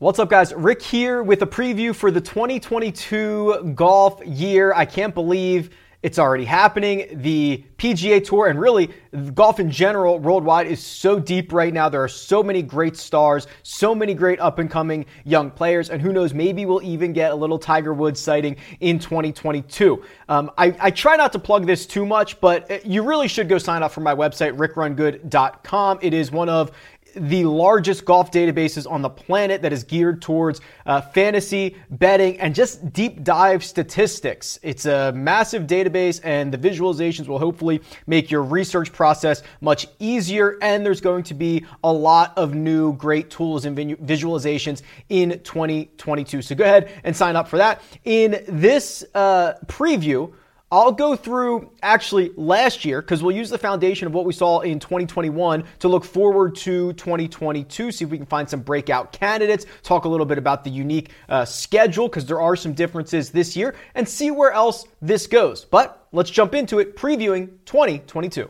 What's 0.00 0.18
up, 0.18 0.30
guys? 0.30 0.54
Rick 0.54 0.80
here 0.80 1.22
with 1.22 1.42
a 1.42 1.46
preview 1.46 1.94
for 1.94 2.10
the 2.10 2.22
2022 2.22 3.74
golf 3.74 4.24
year. 4.24 4.72
I 4.74 4.86
can't 4.86 5.12
believe 5.12 5.68
it's 6.02 6.18
already 6.18 6.46
happening. 6.46 7.06
The 7.20 7.62
PGA 7.76 8.24
Tour 8.24 8.46
and 8.46 8.58
really 8.58 8.88
golf 9.34 9.60
in 9.60 9.70
general 9.70 10.18
worldwide 10.18 10.66
is 10.68 10.82
so 10.82 11.18
deep 11.20 11.52
right 11.52 11.74
now. 11.74 11.90
There 11.90 12.02
are 12.02 12.08
so 12.08 12.42
many 12.42 12.62
great 12.62 12.96
stars, 12.96 13.46
so 13.62 13.94
many 13.94 14.14
great 14.14 14.40
up 14.40 14.58
and 14.58 14.70
coming 14.70 15.04
young 15.24 15.50
players, 15.50 15.90
and 15.90 16.00
who 16.00 16.14
knows, 16.14 16.32
maybe 16.32 16.64
we'll 16.64 16.82
even 16.82 17.12
get 17.12 17.32
a 17.32 17.34
little 17.34 17.58
Tiger 17.58 17.92
Woods 17.92 18.18
sighting 18.18 18.56
in 18.80 18.98
2022. 18.98 20.02
Um, 20.30 20.50
I, 20.56 20.74
I, 20.80 20.90
try 20.90 21.16
not 21.16 21.32
to 21.32 21.38
plug 21.38 21.66
this 21.66 21.84
too 21.84 22.06
much, 22.06 22.40
but 22.40 22.86
you 22.86 23.02
really 23.02 23.28
should 23.28 23.50
go 23.50 23.58
sign 23.58 23.82
up 23.82 23.92
for 23.92 24.00
my 24.00 24.14
website, 24.14 24.56
rickrungood.com. 24.56 25.98
It 26.00 26.14
is 26.14 26.30
one 26.32 26.48
of 26.48 26.72
the 27.14 27.44
largest 27.44 28.04
golf 28.04 28.30
databases 28.30 28.90
on 28.90 29.02
the 29.02 29.10
planet 29.10 29.62
that 29.62 29.72
is 29.72 29.84
geared 29.84 30.22
towards 30.22 30.60
uh, 30.86 31.00
fantasy, 31.00 31.76
betting, 31.90 32.38
and 32.40 32.54
just 32.54 32.92
deep 32.92 33.22
dive 33.22 33.64
statistics. 33.64 34.58
It's 34.62 34.86
a 34.86 35.12
massive 35.12 35.66
database, 35.66 36.20
and 36.24 36.52
the 36.52 36.58
visualizations 36.58 37.28
will 37.28 37.38
hopefully 37.38 37.80
make 38.06 38.30
your 38.30 38.42
research 38.42 38.92
process 38.92 39.42
much 39.60 39.86
easier. 39.98 40.58
And 40.62 40.84
there's 40.84 41.00
going 41.00 41.24
to 41.24 41.34
be 41.34 41.64
a 41.84 41.92
lot 41.92 42.36
of 42.36 42.54
new 42.54 42.94
great 42.94 43.30
tools 43.30 43.64
and 43.64 43.76
visualizations 43.76 44.82
in 45.08 45.40
2022. 45.40 46.42
So 46.42 46.54
go 46.54 46.64
ahead 46.64 46.90
and 47.04 47.16
sign 47.16 47.36
up 47.36 47.48
for 47.48 47.56
that. 47.58 47.82
In 48.04 48.44
this 48.48 49.04
uh, 49.14 49.54
preview, 49.66 50.32
I'll 50.72 50.92
go 50.92 51.16
through 51.16 51.68
actually 51.82 52.30
last 52.36 52.84
year 52.84 53.02
because 53.02 53.24
we'll 53.24 53.34
use 53.34 53.50
the 53.50 53.58
foundation 53.58 54.06
of 54.06 54.14
what 54.14 54.24
we 54.24 54.32
saw 54.32 54.60
in 54.60 54.78
2021 54.78 55.64
to 55.80 55.88
look 55.88 56.04
forward 56.04 56.54
to 56.56 56.92
2022, 56.92 57.90
see 57.90 58.04
if 58.04 58.10
we 58.10 58.16
can 58.16 58.26
find 58.26 58.48
some 58.48 58.60
breakout 58.60 59.10
candidates, 59.10 59.66
talk 59.82 60.04
a 60.04 60.08
little 60.08 60.26
bit 60.26 60.38
about 60.38 60.62
the 60.62 60.70
unique 60.70 61.10
uh, 61.28 61.44
schedule 61.44 62.06
because 62.06 62.24
there 62.24 62.40
are 62.40 62.54
some 62.54 62.72
differences 62.72 63.30
this 63.30 63.56
year, 63.56 63.74
and 63.96 64.08
see 64.08 64.30
where 64.30 64.52
else 64.52 64.86
this 65.02 65.26
goes. 65.26 65.64
But 65.64 66.06
let's 66.12 66.30
jump 66.30 66.54
into 66.54 66.78
it, 66.78 66.96
previewing 66.96 67.48
2022. 67.64 68.48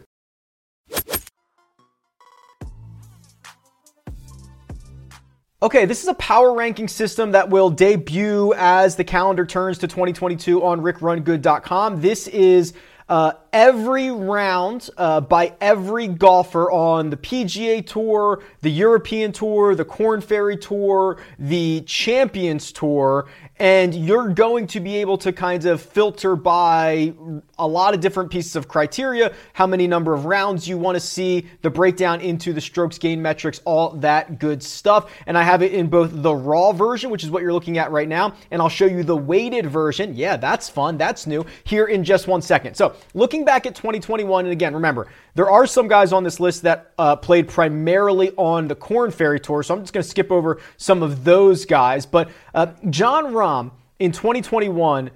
Okay, 5.63 5.85
this 5.85 6.03
is 6.03 6.09
a 6.09 6.15
power 6.15 6.55
ranking 6.55 6.89
system 6.89 7.33
that 7.33 7.51
will 7.51 7.69
debut 7.69 8.55
as 8.57 8.97
the 8.97 9.05
calendar 9.05 9.45
turns 9.45 9.77
to 9.79 9.89
2022 9.89 10.65
on 10.65 10.81
rickrungood.com. 10.81 12.01
This 12.01 12.29
is 12.29 12.73
uh, 13.11 13.33
every 13.53 14.11
round 14.11 14.91
uh, 14.97 15.21
by 15.21 15.55
every 15.61 16.07
golfer 16.09 16.71
on 16.71 17.11
the 17.11 17.17
PGA 17.17 17.85
Tour, 17.87 18.43
the 18.61 18.71
European 18.71 19.33
Tour, 19.33 19.75
the 19.75 19.85
Korn 19.85 20.21
Ferry 20.21 20.57
Tour, 20.57 21.19
the 21.39 21.83
Champions 21.83 22.73
Tour, 22.73 23.29
and 23.59 23.95
you're 23.95 24.31
going 24.31 24.67
to 24.69 24.81
be 24.81 24.97
able 24.97 25.19
to 25.19 25.33
kind 25.33 25.67
of 25.67 25.83
filter 25.83 26.35
by 26.35 27.13
a 27.59 27.67
lot 27.67 27.93
of 27.93 28.01
different 28.01 28.31
pieces 28.31 28.57
of 28.57 28.69
criteria, 28.69 29.35
how 29.53 29.67
many 29.67 29.87
number 29.87 30.15
of 30.15 30.25
rounds 30.25 30.67
you 30.67 30.79
want 30.79 30.97
to 30.97 31.01
see, 31.01 31.47
the 31.61 31.69
breakdown 31.69 32.23
into 32.23 32.55
the 32.55 32.61
strokes 32.61 32.97
gain 32.97 33.21
metrics, 33.21 33.61
all 33.67 33.91
that 33.91 34.39
good 34.39 34.63
stuff. 34.63 35.13
And 35.27 35.37
I 35.37 35.43
have 35.43 35.63
it 35.63 35.75
in 35.75 35.89
both 35.89 36.11
the 36.11 36.35
raw 36.35 36.73
version, 36.73 37.11
which 37.11 37.23
is 37.23 37.31
what 37.31 37.43
you're 37.43 37.53
looking 37.53 37.77
at 37.77 37.91
right 37.91 38.09
now, 38.09 38.35
and 38.51 38.63
I'll 38.63 38.71
show 38.71 38.87
you 38.87 39.03
the 39.03 39.17
weighted 39.17 39.67
version. 39.67 40.15
Yeah, 40.15 40.39
that's 40.39 40.71
fun. 40.71 40.97
That's 40.97 41.27
new 41.27 41.45
here 41.65 41.87
in 41.87 42.03
just 42.03 42.29
one 42.29 42.41
second. 42.41 42.77
So 42.77 42.95
looking 43.13 43.40
back 43.45 43.67
at 43.67 43.75
2021, 43.75 44.45
and 44.45 44.53
again, 44.53 44.75
remember, 44.75 45.09
there 45.35 45.51
are 45.51 45.67
some 45.67 45.89
guys 45.89 46.13
on 46.13 46.25
this 46.25 46.41
list 46.41 46.63
that 46.63 46.93
uh, 46.99 47.17
played 47.17 47.49
primarily 47.49 48.33
on 48.37 48.69
the 48.69 48.75
Korn 48.75 49.11
Ferry 49.11 49.41
Tour, 49.41 49.63
so 49.63 49.75
I'm 49.75 49.81
just 49.83 49.93
going 49.93 50.03
to 50.03 50.09
skip 50.09 50.31
over 50.31 50.61
some 50.77 51.03
of 51.03 51.25
those 51.25 51.65
guys. 51.65 52.07
But 52.07 52.31
uh, 52.55 52.69
Jon 52.89 53.33
Rahm 53.33 53.73
in 53.99 54.13
2021 54.13 55.11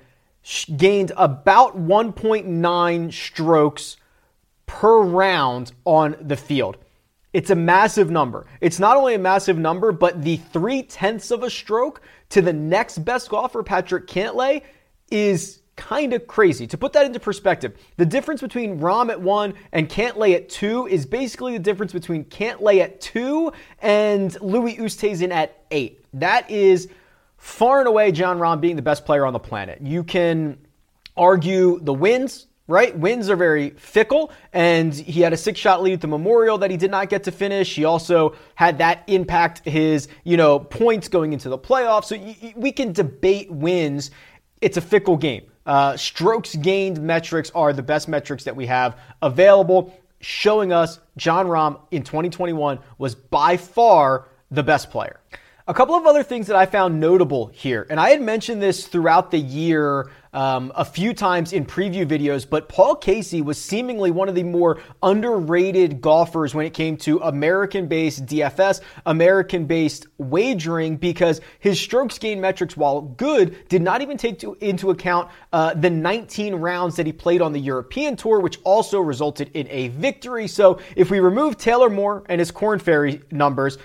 gained 0.77 1.13
about 1.17 1.77
1.9 1.77 3.13
strokes 3.13 3.97
per 4.67 5.03
round 5.03 5.73
on 5.85 6.17
the 6.21 6.37
field. 6.37 6.77
It's 7.33 7.51
a 7.51 7.57
massive 7.57 8.11
number. 8.11 8.47
It's 8.61 8.79
not 8.79 8.97
only 8.97 9.15
a 9.15 9.19
massive 9.19 9.59
number, 9.59 9.91
but 9.91 10.23
the 10.23 10.37
three 10.37 10.83
tenths 10.85 11.31
of 11.31 11.43
a 11.43 11.51
stroke 11.51 12.01
to 12.29 12.41
the 12.41 12.53
next 12.53 12.99
best 12.99 13.29
golfer, 13.29 13.63
Patrick 13.63 14.07
Cantlay, 14.07 14.63
is 15.11 15.61
kind 15.77 16.13
of 16.13 16.27
crazy. 16.27 16.67
To 16.69 16.79
put 16.79 16.93
that 16.93 17.07
into 17.07 17.21
perspective, 17.21 17.77
the 17.97 18.07
difference 18.07 18.41
between 18.41 18.79
Rahm 18.79 19.11
at 19.11 19.21
one 19.21 19.55
and 19.73 19.89
Cantlay 19.89 20.35
at 20.35 20.49
two 20.49 20.87
is 20.87 21.07
basically 21.07 21.53
the 21.55 21.63
difference 21.63 21.93
between 21.93 22.25
Cantlay 22.25 22.81
at 22.81 23.01
two 23.01 23.53
and 23.81 24.41
Louis 24.41 24.77
Oosthuizen 24.77 25.33
at 25.33 25.65
eight. 25.71 26.05
That 26.15 26.51
is 26.51 26.89
far 27.37 27.81
and 27.81 27.89
away 27.89 28.13
Jon 28.13 28.39
Rahm 28.39 28.61
being 28.61 28.77
the 28.77 28.83
best 28.83 29.05
player 29.05 29.27
on 29.27 29.33
the 29.33 29.39
planet. 29.39 29.81
You 29.83 30.05
can 30.05 30.59
argue 31.17 31.79
the 31.81 31.93
wins, 31.93 32.47
right? 32.67 32.97
Wins 32.99 33.29
are 33.29 33.37
very 33.37 33.71
fickle, 33.71 34.33
and 34.53 34.95
he 34.95 35.21
had 35.21 35.33
a 35.33 35.37
six 35.37 35.61
shot 35.61 35.83
lead 35.83 35.93
at 35.95 36.01
the 36.01 36.07
Memorial 36.07 36.57
that 36.59 36.71
he 36.71 36.77
did 36.77 36.91
not 36.91 37.11
get 37.11 37.25
to 37.25 37.31
finish. 37.31 37.75
He 37.75 37.85
also 37.85 38.35
had 38.55 38.79
that 38.79 39.03
impact 39.07 39.61
his, 39.69 40.09
you 40.25 40.37
know, 40.37 40.59
points 40.59 41.09
going 41.09 41.33
into 41.33 41.49
the 41.49 41.59
playoffs. 41.59 42.05
So 42.05 42.53
we 42.57 42.73
can 42.73 42.93
debate 42.93 43.51
wins. 43.51 44.11
It's 44.65 44.79
a 44.79 44.81
fickle 44.81 45.19
game. 45.19 45.43
Uh, 45.67 45.95
strokes 45.99 46.55
gained 46.55 46.99
metrics 46.99 47.51
are 47.55 47.75
the 47.75 47.83
best 47.83 48.09
metrics 48.09 48.45
that 48.45 48.57
we 48.57 48.65
have 48.65 48.99
available, 49.21 49.95
showing 50.21 50.73
us 50.73 51.01
Jon 51.19 51.49
Rahm 51.49 51.79
in 51.91 52.03
2021 52.03 52.79
was 52.97 53.15
by 53.15 53.59
far 53.59 54.27
the 54.51 54.63
best 54.63 54.89
player. 54.89 55.21
A 55.69 55.75
couple 55.75 55.95
of 55.95 56.07
other 56.07 56.23
things 56.23 56.47
that 56.47 56.57
I 56.57 56.65
found 56.65 56.99
notable 56.99 57.49
here, 57.49 57.87
and 57.91 58.01
I 58.01 58.09
had 58.09 58.23
mentioned 58.23 58.63
this 58.63 58.87
throughout 58.87 59.31
the 59.31 59.39
year 59.39 60.11
um, 60.35 60.73
a 60.75 60.85
few 60.85 61.15
times 61.15 61.53
in 61.53 61.65
preview 61.65 62.05
videos, 62.05 62.49
but 62.49 62.69
Paul 62.69 62.97
Casey 62.97 63.41
was 63.41 63.57
seemingly 63.57 64.11
one 64.11 64.29
of 64.29 64.35
the 64.35 64.43
more 64.43 64.81
underrated 65.03 66.01
golfers 66.01 66.55
when 66.55 66.67
it 66.67 66.75
came 66.75 66.97
to 66.99 67.21
American 67.21 67.87
based 67.87 68.27
DFS, 68.27 68.81
American 69.07 69.65
based 69.65 70.09
wagering, 70.19 70.97
because 70.97 71.41
his 71.61 71.81
strokes 71.81 72.19
gain 72.19 72.41
metrics, 72.41 72.77
while 72.77 73.01
good, 73.01 73.69
did 73.69 73.81
not 73.81 74.03
even 74.03 74.17
take 74.17 74.41
to, 74.41 74.55
into 74.61 74.91
account 74.91 75.31
uh, 75.53 75.73
the 75.75 75.89
19 75.91 76.57
rounds 76.57 76.97
that 76.97 77.07
he 77.07 77.13
played 77.13 77.41
on 77.41 77.53
the 77.53 77.61
European 77.61 78.17
Tour, 78.17 78.41
which 78.41 78.59
also 78.65 79.01
resulted 79.01 79.51
in 79.55 79.69
a 79.71 79.89
victory. 79.89 80.49
So 80.49 80.81
if 80.97 81.11
we 81.11 81.21
remove 81.21 81.57
Taylor 81.57 81.89
Moore 81.89 82.25
and 82.29 82.41
his 82.41 82.51
Korn 82.51 82.81
Ferry 82.81 83.23
numbers, 83.31 83.79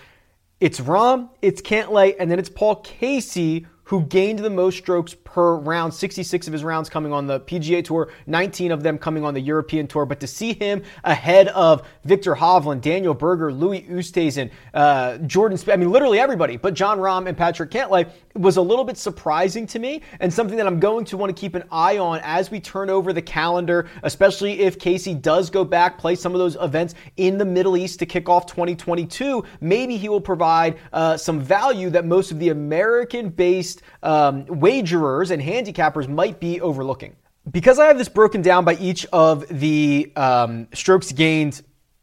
it's 0.59 0.80
Rahm, 0.82 1.30
it's 1.42 1.62
Cantlay, 1.62 2.16
and 2.20 2.30
then 2.30 2.38
it's 2.38 2.50
Paul 2.50 2.78
Casey 2.78 3.66
who 3.90 4.02
gained 4.06 4.38
the 4.38 4.50
most 4.52 4.78
strokes 4.78 5.16
per 5.24 5.56
round, 5.56 5.92
66 5.92 6.46
of 6.46 6.54
his 6.54 6.64
rounds 6.64 6.90
coming 6.90 7.12
on 7.12 7.26
the 7.26 7.40
PGA 7.40 7.84
Tour, 7.84 8.12
19 8.28 8.72
of 8.72 8.84
them 8.84 9.00
coming 9.00 9.26
on 9.26 9.34
the 9.34 9.42
European 9.42 9.88
Tour. 9.88 10.06
But 10.06 10.20
to 10.20 10.28
see 10.28 10.54
him 10.54 10.84
ahead 11.04 11.48
of 11.48 11.88
Viktor 12.04 12.36
Hovland, 12.36 12.82
Daniel 12.82 13.16
Berger, 13.16 13.52
Louis 13.52 13.82
Oosthuizen, 13.90 14.52
uh, 14.76 15.18
Jordan, 15.18 15.58
Sp- 15.58 15.74
I 15.74 15.76
mean, 15.76 15.92
literally 15.92 16.20
everybody, 16.20 16.56
but 16.56 16.76
Jon 16.76 17.00
Rahm 17.00 17.28
and 17.28 17.36
Patrick 17.36 17.72
Cantlay 17.72 18.08
was 18.36 18.58
a 18.58 18.62
little 18.62 18.86
bit 18.86 18.96
surprising 18.96 19.66
to 19.66 19.80
me 19.80 20.04
and 20.20 20.32
something 20.32 20.56
that 20.58 20.68
I'm 20.68 20.80
going 20.80 21.04
to 21.06 21.18
want 21.18 21.36
to 21.36 21.40
keep 21.40 21.56
an 21.56 21.64
eye 21.72 21.98
on 21.98 22.22
as 22.24 22.52
we 22.52 22.60
turn 22.60 22.92
over 22.92 23.12
the 23.12 23.24
calendar, 23.24 23.90
especially 24.04 24.60
if 24.60 24.78
Casey 24.78 25.16
does 25.16 25.50
go 25.50 25.66
back, 25.66 25.98
play 25.98 26.14
some 26.14 26.34
of 26.34 26.38
those 26.38 26.56
events 26.62 26.94
in 27.18 27.40
the 27.40 27.46
Middle 27.46 27.76
East 27.76 27.98
to 28.00 28.06
kick 28.06 28.30
off 28.30 28.46
2022. 28.46 29.44
Maybe 29.62 29.98
he 29.98 30.10
will 30.10 30.22
provide 30.22 30.78
uh, 30.94 31.18
some 31.18 31.42
value 31.42 31.90
that 31.90 32.06
most 32.06 32.32
of 32.32 32.38
the 32.38 32.50
American 32.50 33.30
based 33.30 33.78
um, 34.03 34.45
wagerers 34.45 35.31
and 35.31 35.41
handicappers 35.41 36.07
might 36.07 36.40
be 36.40 36.62
overlooking. 36.62 37.16
Because 37.50 37.79
I 37.79 37.88
have 37.88 37.97
this 37.97 38.09
broken 38.09 38.41
down 38.41 38.66
by 38.66 38.75
each 38.75 39.06
of 39.11 39.47
the 39.47 40.11
um, 40.16 40.67
strokes 40.73 41.11
gained 41.11 41.61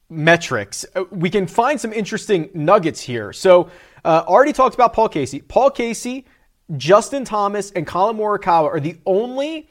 metrics, 0.08 0.84
uh, 0.94 1.04
we 1.10 1.30
can 1.30 1.46
find 1.46 1.80
some 1.80 1.92
interesting 1.92 2.50
nuggets 2.54 3.00
here. 3.00 3.32
So, 3.32 3.70
uh, 4.04 4.24
already 4.26 4.52
talked 4.52 4.74
about 4.74 4.92
Paul 4.92 5.08
Casey. 5.08 5.40
Paul 5.40 5.70
Casey, 5.70 6.26
Justin 6.76 7.24
Thomas, 7.24 7.72
and 7.72 7.86
Collin 7.86 8.16
Morikawa 8.16 8.68
are 8.68 8.80
the 8.80 8.96
only 9.04 9.68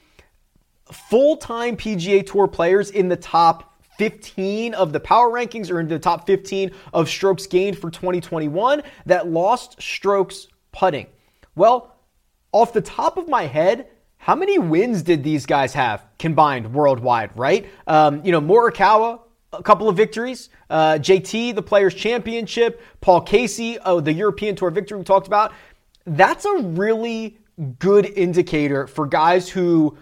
full-time 0.92 1.78
PGA 1.78 2.26
Tour 2.26 2.48
players 2.48 2.92
in 2.92 3.08
the 3.08 3.16
top 3.16 3.76
15 3.98 4.74
of 4.74 4.92
the 4.92 5.00
power 5.00 5.30
rankings 5.30 5.72
or 5.72 5.80
in 5.80 5.88
the 5.88 6.00
top 6.00 6.28
15 6.28 6.72
of 6.94 7.10
strokes 7.10 7.48
gained 7.48 7.78
for 7.78 7.90
2021 7.90 8.84
that 9.06 9.28
lost 9.28 9.82
strokes 9.82 10.48
putting. 10.72 11.08
Well, 11.56 11.95
off 12.56 12.72
the 12.72 12.80
top 12.80 13.18
of 13.18 13.28
my 13.28 13.48
head, 13.48 13.88
how 14.16 14.34
many 14.34 14.58
wins 14.58 15.04
did 15.04 15.26
these 15.26 15.46
guys 15.46 15.74
have 15.74 16.06
combined 16.18 16.74
worldwide, 16.74 17.30
right? 17.36 17.68
Um, 17.86 18.24
you 18.24 18.32
know, 18.32 18.40
Morikawa, 18.40 19.20
a 19.52 19.62
couple 19.62 19.90
of 19.90 19.98
victories. 19.98 20.48
Uh, 20.70 20.94
JT, 20.94 21.54
the 21.54 21.62
Players' 21.62 21.94
Championship. 21.94 22.82
Paul 23.02 23.20
Casey, 23.20 23.78
oh, 23.80 24.00
the 24.00 24.14
European 24.14 24.56
Tour 24.56 24.70
victory 24.70 24.98
we 24.98 25.04
talked 25.04 25.28
about. 25.28 25.52
That's 26.06 26.46
a 26.46 26.60
really 26.60 27.38
good 27.78 28.06
indicator 28.06 28.88
for 28.88 29.06
guys 29.06 29.50
who 29.50 29.98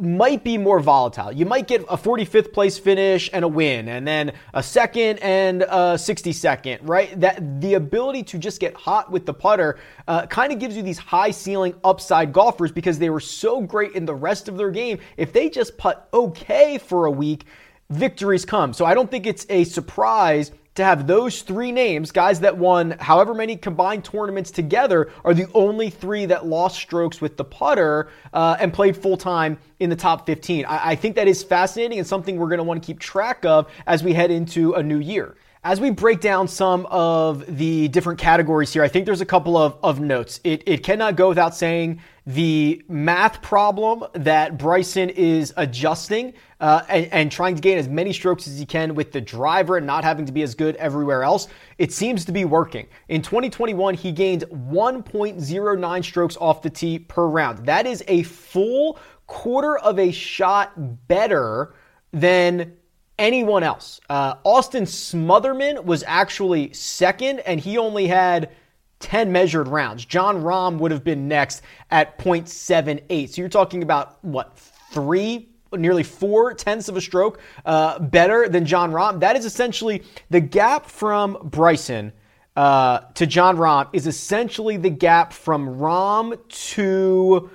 might 0.00 0.42
be 0.42 0.58
more 0.58 0.80
volatile. 0.80 1.32
You 1.32 1.46
might 1.46 1.66
get 1.66 1.82
a 1.82 1.96
45th 1.96 2.52
place 2.52 2.78
finish 2.78 3.28
and 3.32 3.44
a 3.44 3.48
win, 3.48 3.88
and 3.88 4.06
then 4.06 4.32
a 4.54 4.62
second 4.62 5.18
and 5.18 5.62
a 5.62 5.96
62nd, 5.96 6.80
right? 6.82 7.18
That 7.20 7.60
the 7.60 7.74
ability 7.74 8.22
to 8.24 8.38
just 8.38 8.60
get 8.60 8.74
hot 8.74 9.10
with 9.10 9.26
the 9.26 9.34
putter 9.34 9.78
uh, 10.08 10.26
kind 10.26 10.52
of 10.52 10.58
gives 10.58 10.76
you 10.76 10.82
these 10.82 10.98
high 10.98 11.30
ceiling 11.30 11.74
upside 11.84 12.32
golfers 12.32 12.72
because 12.72 12.98
they 12.98 13.10
were 13.10 13.20
so 13.20 13.60
great 13.60 13.92
in 13.92 14.06
the 14.06 14.14
rest 14.14 14.48
of 14.48 14.56
their 14.56 14.70
game. 14.70 14.98
If 15.16 15.32
they 15.32 15.48
just 15.48 15.76
putt 15.76 16.08
okay 16.12 16.78
for 16.78 17.06
a 17.06 17.10
week, 17.10 17.44
victories 17.90 18.44
come. 18.44 18.72
So 18.72 18.84
I 18.84 18.94
don't 18.94 19.10
think 19.10 19.26
it's 19.26 19.46
a 19.50 19.64
surprise 19.64 20.52
to 20.76 20.84
have 20.84 21.06
those 21.06 21.42
three 21.42 21.72
names, 21.72 22.12
guys 22.12 22.40
that 22.40 22.56
won 22.56 22.92
however 23.00 23.34
many 23.34 23.56
combined 23.56 24.04
tournaments 24.04 24.50
together, 24.50 25.10
are 25.24 25.34
the 25.34 25.46
only 25.52 25.90
three 25.90 26.26
that 26.26 26.46
lost 26.46 26.76
strokes 26.76 27.20
with 27.20 27.36
the 27.36 27.44
putter 27.44 28.08
uh, 28.32 28.56
and 28.60 28.72
played 28.72 28.96
full 28.96 29.16
time 29.16 29.58
in 29.80 29.90
the 29.90 29.96
top 29.96 30.26
15. 30.26 30.64
I, 30.66 30.90
I 30.90 30.94
think 30.94 31.16
that 31.16 31.26
is 31.26 31.42
fascinating 31.42 31.98
and 31.98 32.06
something 32.06 32.36
we're 32.36 32.48
going 32.48 32.58
to 32.58 32.64
want 32.64 32.82
to 32.82 32.86
keep 32.86 33.00
track 33.00 33.44
of 33.44 33.70
as 33.86 34.04
we 34.04 34.12
head 34.12 34.30
into 34.30 34.74
a 34.74 34.82
new 34.82 35.00
year. 35.00 35.36
As 35.62 35.78
we 35.78 35.90
break 35.90 36.20
down 36.20 36.48
some 36.48 36.86
of 36.86 37.58
the 37.58 37.88
different 37.88 38.18
categories 38.18 38.72
here, 38.72 38.82
I 38.82 38.88
think 38.88 39.04
there's 39.04 39.20
a 39.20 39.26
couple 39.26 39.58
of, 39.58 39.76
of 39.82 40.00
notes. 40.00 40.40
It, 40.42 40.62
it 40.64 40.82
cannot 40.82 41.16
go 41.16 41.28
without 41.28 41.54
saying 41.54 42.00
the 42.24 42.82
math 42.88 43.42
problem 43.42 44.04
that 44.14 44.56
Bryson 44.56 45.10
is 45.10 45.52
adjusting 45.58 46.32
uh, 46.60 46.84
and, 46.88 47.12
and, 47.12 47.32
trying 47.32 47.56
to 47.56 47.60
gain 47.60 47.76
as 47.76 47.88
many 47.88 48.10
strokes 48.10 48.48
as 48.48 48.58
he 48.58 48.64
can 48.64 48.94
with 48.94 49.12
the 49.12 49.20
driver 49.20 49.76
and 49.76 49.86
not 49.86 50.02
having 50.02 50.24
to 50.24 50.32
be 50.32 50.40
as 50.40 50.54
good 50.54 50.76
everywhere 50.76 51.22
else, 51.22 51.46
it 51.76 51.92
seems 51.92 52.24
to 52.24 52.32
be 52.32 52.46
working. 52.46 52.86
In 53.08 53.20
2021, 53.20 53.94
he 53.94 54.12
gained 54.12 54.44
1.09 54.50 56.04
strokes 56.04 56.38
off 56.38 56.62
the 56.62 56.70
tee 56.70 57.00
per 57.00 57.26
round. 57.26 57.66
That 57.66 57.86
is 57.86 58.02
a 58.08 58.22
full 58.22 58.98
quarter 59.26 59.76
of 59.76 59.98
a 59.98 60.10
shot 60.10 60.72
better 61.06 61.74
than 62.12 62.76
anyone 63.20 63.62
else. 63.62 64.00
Uh, 64.08 64.34
Austin 64.42 64.84
Smotherman 64.84 65.84
was 65.84 66.02
actually 66.06 66.72
second, 66.72 67.40
and 67.40 67.60
he 67.60 67.78
only 67.78 68.08
had 68.08 68.50
10 68.98 69.30
measured 69.30 69.68
rounds. 69.68 70.04
Jon 70.04 70.42
Rahm 70.42 70.78
would 70.78 70.90
have 70.90 71.04
been 71.04 71.28
next 71.28 71.62
at 71.90 72.18
0.78. 72.18 73.28
So 73.28 73.42
you're 73.42 73.48
talking 73.48 73.82
about 73.82 74.22
what, 74.24 74.58
three, 74.58 75.50
nearly 75.72 76.02
four 76.02 76.54
tenths 76.54 76.88
of 76.88 76.96
a 76.96 77.00
stroke 77.00 77.40
uh, 77.64 77.98
better 77.98 78.48
than 78.48 78.64
Jon 78.64 78.90
Rahm. 78.90 79.20
That 79.20 79.36
is 79.36 79.44
essentially 79.44 80.02
the 80.30 80.40
gap 80.40 80.86
from 80.86 81.38
Bryson. 81.44 82.12
Uh, 82.56 83.00
to 83.14 83.26
John 83.26 83.56
Rahm 83.56 83.88
is 83.92 84.06
essentially 84.06 84.76
the 84.76 84.90
gap 84.90 85.32
from 85.32 85.78
Rahm 85.78 86.36
to, 86.48 87.48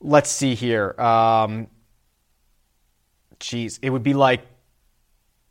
let's 0.00 0.28
see 0.28 0.54
here. 0.54 1.00
Um, 1.00 1.68
it 3.52 3.90
would 3.90 4.02
be 4.02 4.14
like 4.14 4.42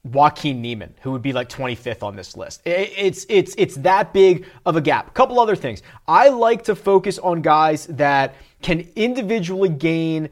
Joaquin 0.03 0.61
Niemann, 0.61 0.94
who 1.01 1.11
would 1.11 1.21
be 1.21 1.31
like 1.31 1.47
25th 1.47 2.03
on 2.03 2.15
this 2.15 2.35
list. 2.35 2.61
It's 2.65 3.25
it's 3.29 3.55
it's 3.57 3.75
that 3.77 4.11
big 4.11 4.45
of 4.65 4.75
a 4.75 4.81
gap. 4.81 5.07
A 5.07 5.11
couple 5.11 5.39
other 5.39 5.55
things. 5.55 5.81
I 6.07 6.27
like 6.27 6.63
to 6.65 6.75
focus 6.75 7.19
on 7.19 7.41
guys 7.41 7.88
that 7.88 8.35
can 8.61 8.85
individually 8.97 9.69
gain 9.69 10.27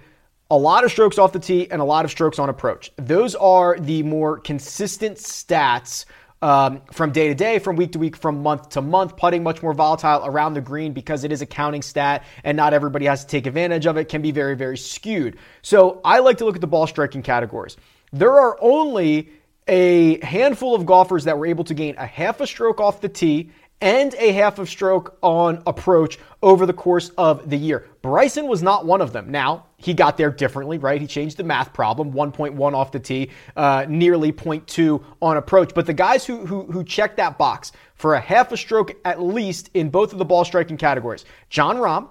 a 0.49 0.57
lot 0.57 0.83
of 0.83 0.91
strokes 0.91 1.17
off 1.17 1.31
the 1.31 1.39
tee 1.39 1.71
and 1.71 1.81
a 1.81 1.85
lot 1.85 2.03
of 2.03 2.11
strokes 2.11 2.37
on 2.37 2.49
approach. 2.49 2.91
Those 2.97 3.33
are 3.35 3.79
the 3.79 4.03
more 4.03 4.39
consistent 4.39 5.17
stats 5.17 6.03
um, 6.41 6.81
from 6.91 7.13
day 7.13 7.29
to 7.29 7.35
day, 7.35 7.57
from 7.57 7.77
week 7.77 7.93
to 7.93 7.99
week, 7.99 8.17
from 8.17 8.43
month 8.43 8.67
to 8.69 8.81
month. 8.81 9.15
Putting 9.15 9.41
much 9.41 9.63
more 9.63 9.73
volatile 9.73 10.25
around 10.25 10.53
the 10.53 10.61
green 10.61 10.91
because 10.91 11.23
it 11.23 11.31
is 11.31 11.41
a 11.41 11.45
counting 11.45 11.81
stat 11.81 12.25
and 12.43 12.57
not 12.57 12.73
everybody 12.73 13.05
has 13.05 13.23
to 13.23 13.27
take 13.27 13.47
advantage 13.47 13.85
of 13.85 13.95
it. 13.95 14.09
Can 14.09 14.21
be 14.21 14.31
very 14.31 14.57
very 14.57 14.77
skewed. 14.77 15.37
So 15.61 16.01
I 16.03 16.19
like 16.19 16.37
to 16.39 16.45
look 16.45 16.55
at 16.55 16.61
the 16.61 16.67
ball 16.67 16.87
striking 16.87 17.23
categories. 17.23 17.77
There 18.11 18.37
are 18.37 18.57
only 18.59 19.29
a 19.67 20.23
handful 20.25 20.75
of 20.75 20.85
golfers 20.85 21.25
that 21.25 21.37
were 21.37 21.45
able 21.45 21.63
to 21.65 21.73
gain 21.73 21.95
a 21.97 22.05
half 22.05 22.41
a 22.41 22.47
stroke 22.47 22.79
off 22.79 23.01
the 23.01 23.09
tee 23.09 23.51
and 23.81 24.13
a 24.19 24.31
half 24.31 24.59
a 24.59 24.65
stroke 24.65 25.17
on 25.23 25.63
approach 25.65 26.19
over 26.43 26.65
the 26.65 26.73
course 26.73 27.09
of 27.17 27.49
the 27.49 27.57
year. 27.57 27.87
Bryson 28.03 28.47
was 28.47 28.61
not 28.61 28.85
one 28.85 29.01
of 29.01 29.11
them. 29.11 29.31
Now, 29.31 29.65
he 29.77 29.95
got 29.95 30.17
there 30.17 30.29
differently, 30.29 30.77
right? 30.77 31.01
He 31.01 31.07
changed 31.07 31.37
the 31.37 31.43
math 31.43 31.73
problem 31.73 32.13
1.1 32.13 32.73
off 32.73 32.91
the 32.91 32.99
tee, 32.99 33.31
uh, 33.55 33.85
nearly 33.89 34.31
0.2 34.31 35.03
on 35.19 35.37
approach. 35.37 35.73
But 35.73 35.87
the 35.87 35.93
guys 35.93 36.25
who, 36.25 36.45
who, 36.45 36.71
who 36.71 36.83
checked 36.83 37.17
that 37.17 37.39
box 37.39 37.71
for 37.95 38.13
a 38.13 38.19
half 38.19 38.51
a 38.51 38.57
stroke 38.57 38.95
at 39.03 39.21
least 39.21 39.71
in 39.73 39.89
both 39.89 40.13
of 40.13 40.19
the 40.19 40.25
ball 40.25 40.45
striking 40.45 40.77
categories 40.77 41.25
Jon 41.49 41.77
Rahm, 41.77 42.09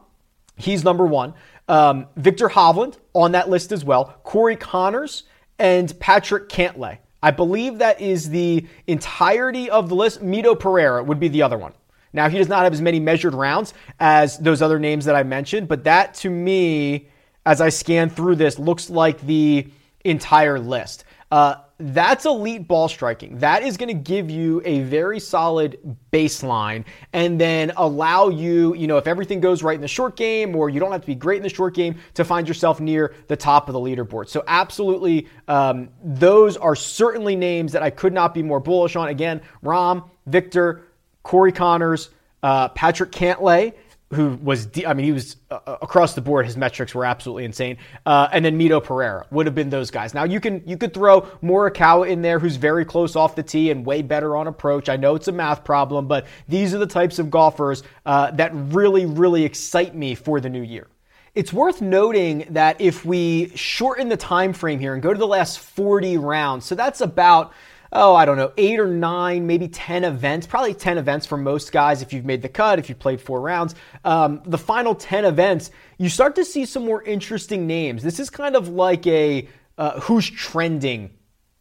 he's 0.57 0.83
number 0.83 1.07
one. 1.07 1.35
Um, 1.69 2.07
Viktor 2.17 2.49
Hovland 2.49 2.99
on 3.15 3.33
that 3.33 3.49
list 3.49 3.71
as 3.71 3.85
well. 3.85 4.17
Corey 4.25 4.57
Conners 4.57 5.23
and 5.61 5.99
Patrick 6.01 6.49
Cantlay. 6.49 6.99
I 7.23 7.31
believe 7.31 7.79
that 7.79 8.01
is 8.01 8.31
the 8.31 8.67
entirety 8.87 9.71
of 9.71 9.89
the 9.89 9.95
list. 9.95 10.23
Mito 10.23 10.59
Pereira 10.59 11.03
would 11.03 11.21
be 11.21 11.29
the 11.29 11.43
other 11.43 11.59
one. 11.59 11.73
Now, 12.13 12.29
he 12.29 12.39
does 12.39 12.49
not 12.49 12.65
have 12.65 12.73
as 12.73 12.81
many 12.81 12.99
measured 12.99 13.35
rounds 13.35 13.73
as 14.01 14.39
those 14.39 14.63
other 14.63 14.79
names 14.79 15.05
that 15.05 15.15
I 15.15 15.23
mentioned, 15.23 15.69
but 15.69 15.85
that 15.85 16.15
to 16.15 16.31
me, 16.31 17.09
as 17.47 17.61
I 17.61 17.69
scan 17.69 18.11
through 18.11 18.37
this, 18.37 18.59
looks 18.59 18.91
like 18.91 19.21
the 19.21 19.69
entire 20.05 20.59
list. 20.59 21.05
Uh, 21.31 21.57
that's 21.81 22.27
elite 22.27 22.69
ball 22.69 22.89
striking. 22.89 23.39
That 23.39 23.63
is 23.63 23.77
going 23.77 23.89
to 23.89 23.95
give 23.95 24.31
you 24.31 24.61
a 24.65 24.81
very 24.83 25.19
solid 25.19 25.97
baseline 26.13 26.85
and 27.13 27.41
then 27.41 27.73
allow 27.77 28.29
you, 28.29 28.75
you 28.75 28.87
know, 28.87 28.99
if 28.99 29.07
everything 29.07 29.41
goes 29.41 29.63
right 29.63 29.75
in 29.75 29.81
the 29.81 29.89
short 29.89 30.17
game 30.17 30.55
or 30.55 30.69
you 30.69 30.79
don't 30.79 30.93
have 30.93 31.01
to 31.01 31.07
be 31.07 31.15
great 31.15 31.39
in 31.39 31.43
the 31.43 31.49
short 31.49 31.75
game 31.75 31.97
to 32.15 32.25
find 32.25 32.47
yourself 32.47 32.81
near 32.81 33.15
the 33.29 33.37
top 33.37 33.69
of 33.69 33.73
the 33.73 33.81
leaderboard. 33.81 34.29
So, 34.29 34.45
absolutely, 34.47 35.27
um, 35.49 35.89
those 36.05 36.57
are 36.57 36.77
certainly 36.77 37.35
names 37.35 37.73
that 37.73 37.83
I 37.83 37.91
could 37.91 38.13
not 38.13 38.35
be 38.35 38.43
more 38.43 38.61
bullish 38.61 38.95
on. 38.97 39.09
Again, 39.09 39.41
Rahm, 39.65 40.09
Viktor, 40.27 40.83
Corey 41.23 41.53
Conners, 41.53 42.11
uh, 42.43 42.69
Patrick 42.69 43.11
Cantlay 43.11 43.75
who 44.13 44.37
was, 44.43 44.69
I 44.87 44.93
mean, 44.93 45.07
he 45.07 45.13
was 45.13 45.37
uh, 45.51 45.61
uh, 45.67 45.77
across 45.83 46.15
the 46.15 46.21
board. 46.21 46.45
His 46.45 46.57
metrics 46.57 46.95
were 46.95 47.05
absolutely 47.05 47.45
insane. 47.45 47.79
Uh, 48.05 48.29
and 48.33 48.45
then 48.45 48.59
Mito 48.59 48.83
Pereira 48.83 49.27
would 49.31 49.47
have 49.47 49.55
been 49.55 49.71
those 49.71 49.91
guys. 49.91 50.15
Now 50.15 50.25
you 50.25 50.41
can 50.41 50.63
you 50.67 50.77
could 50.77 50.93
throw 50.93 51.23
Morikawa 51.43 52.09
in 52.09 52.21
there, 52.21 52.41
who's 52.41 52.57
very 52.57 52.85
close 52.85 53.15
off 53.15 53.37
the 53.37 53.43
tee 53.43 53.71
and 53.71 53.87
way 53.87 54.03
better 54.03 54.37
on 54.37 54.49
approach. 54.49 54.89
I 54.89 54.97
know 54.97 55.15
it's 55.15 55.29
a 55.29 55.33
math 55.33 55.63
problem, 55.63 56.09
but 56.09 56.27
these 56.49 56.75
are 56.75 56.79
the 56.79 56.87
types 56.87 57.21
of 57.21 57.31
golfers 57.31 57.85
uh, 58.05 58.33
that 58.33 58.51
really 58.53 59.07
really 59.07 59.45
excite 59.45 59.95
me 59.95 60.17
for 60.17 60.41
the 60.41 60.49
new 60.49 60.63
year. 60.63 60.89
It's 61.33 61.53
worth 61.53 61.81
noting 61.81 62.47
that 62.51 62.81
if 62.81 63.05
we 63.05 63.53
shorten 63.55 64.09
the 64.09 64.17
time 64.17 64.53
frame 64.53 64.81
here 64.81 64.95
and 64.95 65.03
go 65.03 65.13
to 65.13 65.19
the 65.19 65.29
last 65.29 65.61
40 65.61 66.17
rounds, 66.19 66.65
so 66.65 66.75
that's 66.75 67.01
about 67.01 67.53
oh, 67.93 68.15
I 68.15 68.25
don't 68.25 68.37
know, 68.37 68.53
eight 68.57 68.79
or 68.79 68.87
nine, 68.87 69.47
maybe 69.47 69.69
10 69.69 70.05
events, 70.05 70.47
probably 70.47 70.75
10 70.75 70.99
events 70.99 71.27
for 71.27 71.37
most 71.37 71.73
guys 71.73 72.03
if 72.03 72.13
you've 72.13 72.25
made 72.25 72.43
the 72.43 72.49
cut, 72.49 72.79
if 72.79 72.89
you've 72.89 72.99
played 72.99 73.21
four 73.21 73.41
rounds. 73.41 73.75
Um, 74.05 74.43
the 74.45 74.59
final 74.59 74.95
10 74.95 75.25
events, 75.25 75.71
you 75.99 76.09
start 76.09 76.37
to 76.37 76.45
see 76.45 76.65
some 76.67 76.85
more 76.85 77.03
interesting 77.03 77.67
names. 77.67 78.03
This 78.03 78.21
is 78.21 78.31
kind 78.31 78.55
of 78.55 78.69
like 78.69 79.07
a 79.07 79.49
uh, 79.77 80.01
who's 80.01 80.29
trending 80.29 81.11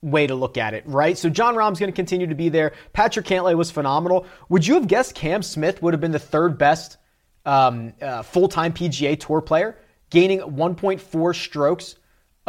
way 0.01 0.27
to 0.27 0.35
look 0.35 0.57
at 0.57 0.73
it, 0.73 0.83
right? 0.85 1.17
So 1.17 1.29
Jon 1.29 1.55
Rahm's 1.55 1.79
going 1.79 1.91
to 1.91 1.95
continue 1.95 2.27
to 2.27 2.35
be 2.35 2.49
there. 2.49 2.73
Patrick 2.93 3.25
Cantlay 3.25 3.55
was 3.55 3.71
phenomenal. 3.71 4.25
Would 4.49 4.65
you 4.65 4.75
have 4.75 4.87
guessed 4.87 5.15
Cam 5.15 5.41
Smith 5.41 5.81
would 5.81 5.93
have 5.93 6.01
been 6.01 6.11
the 6.11 6.19
third 6.19 6.57
best 6.57 6.97
um, 7.45 7.93
uh, 8.01 8.21
full 8.21 8.47
time 8.47 8.73
PGA 8.73 9.19
Tour 9.19 9.41
player, 9.41 9.77
gaining 10.09 10.39
1.4 10.39 11.35
strokes 11.35 11.95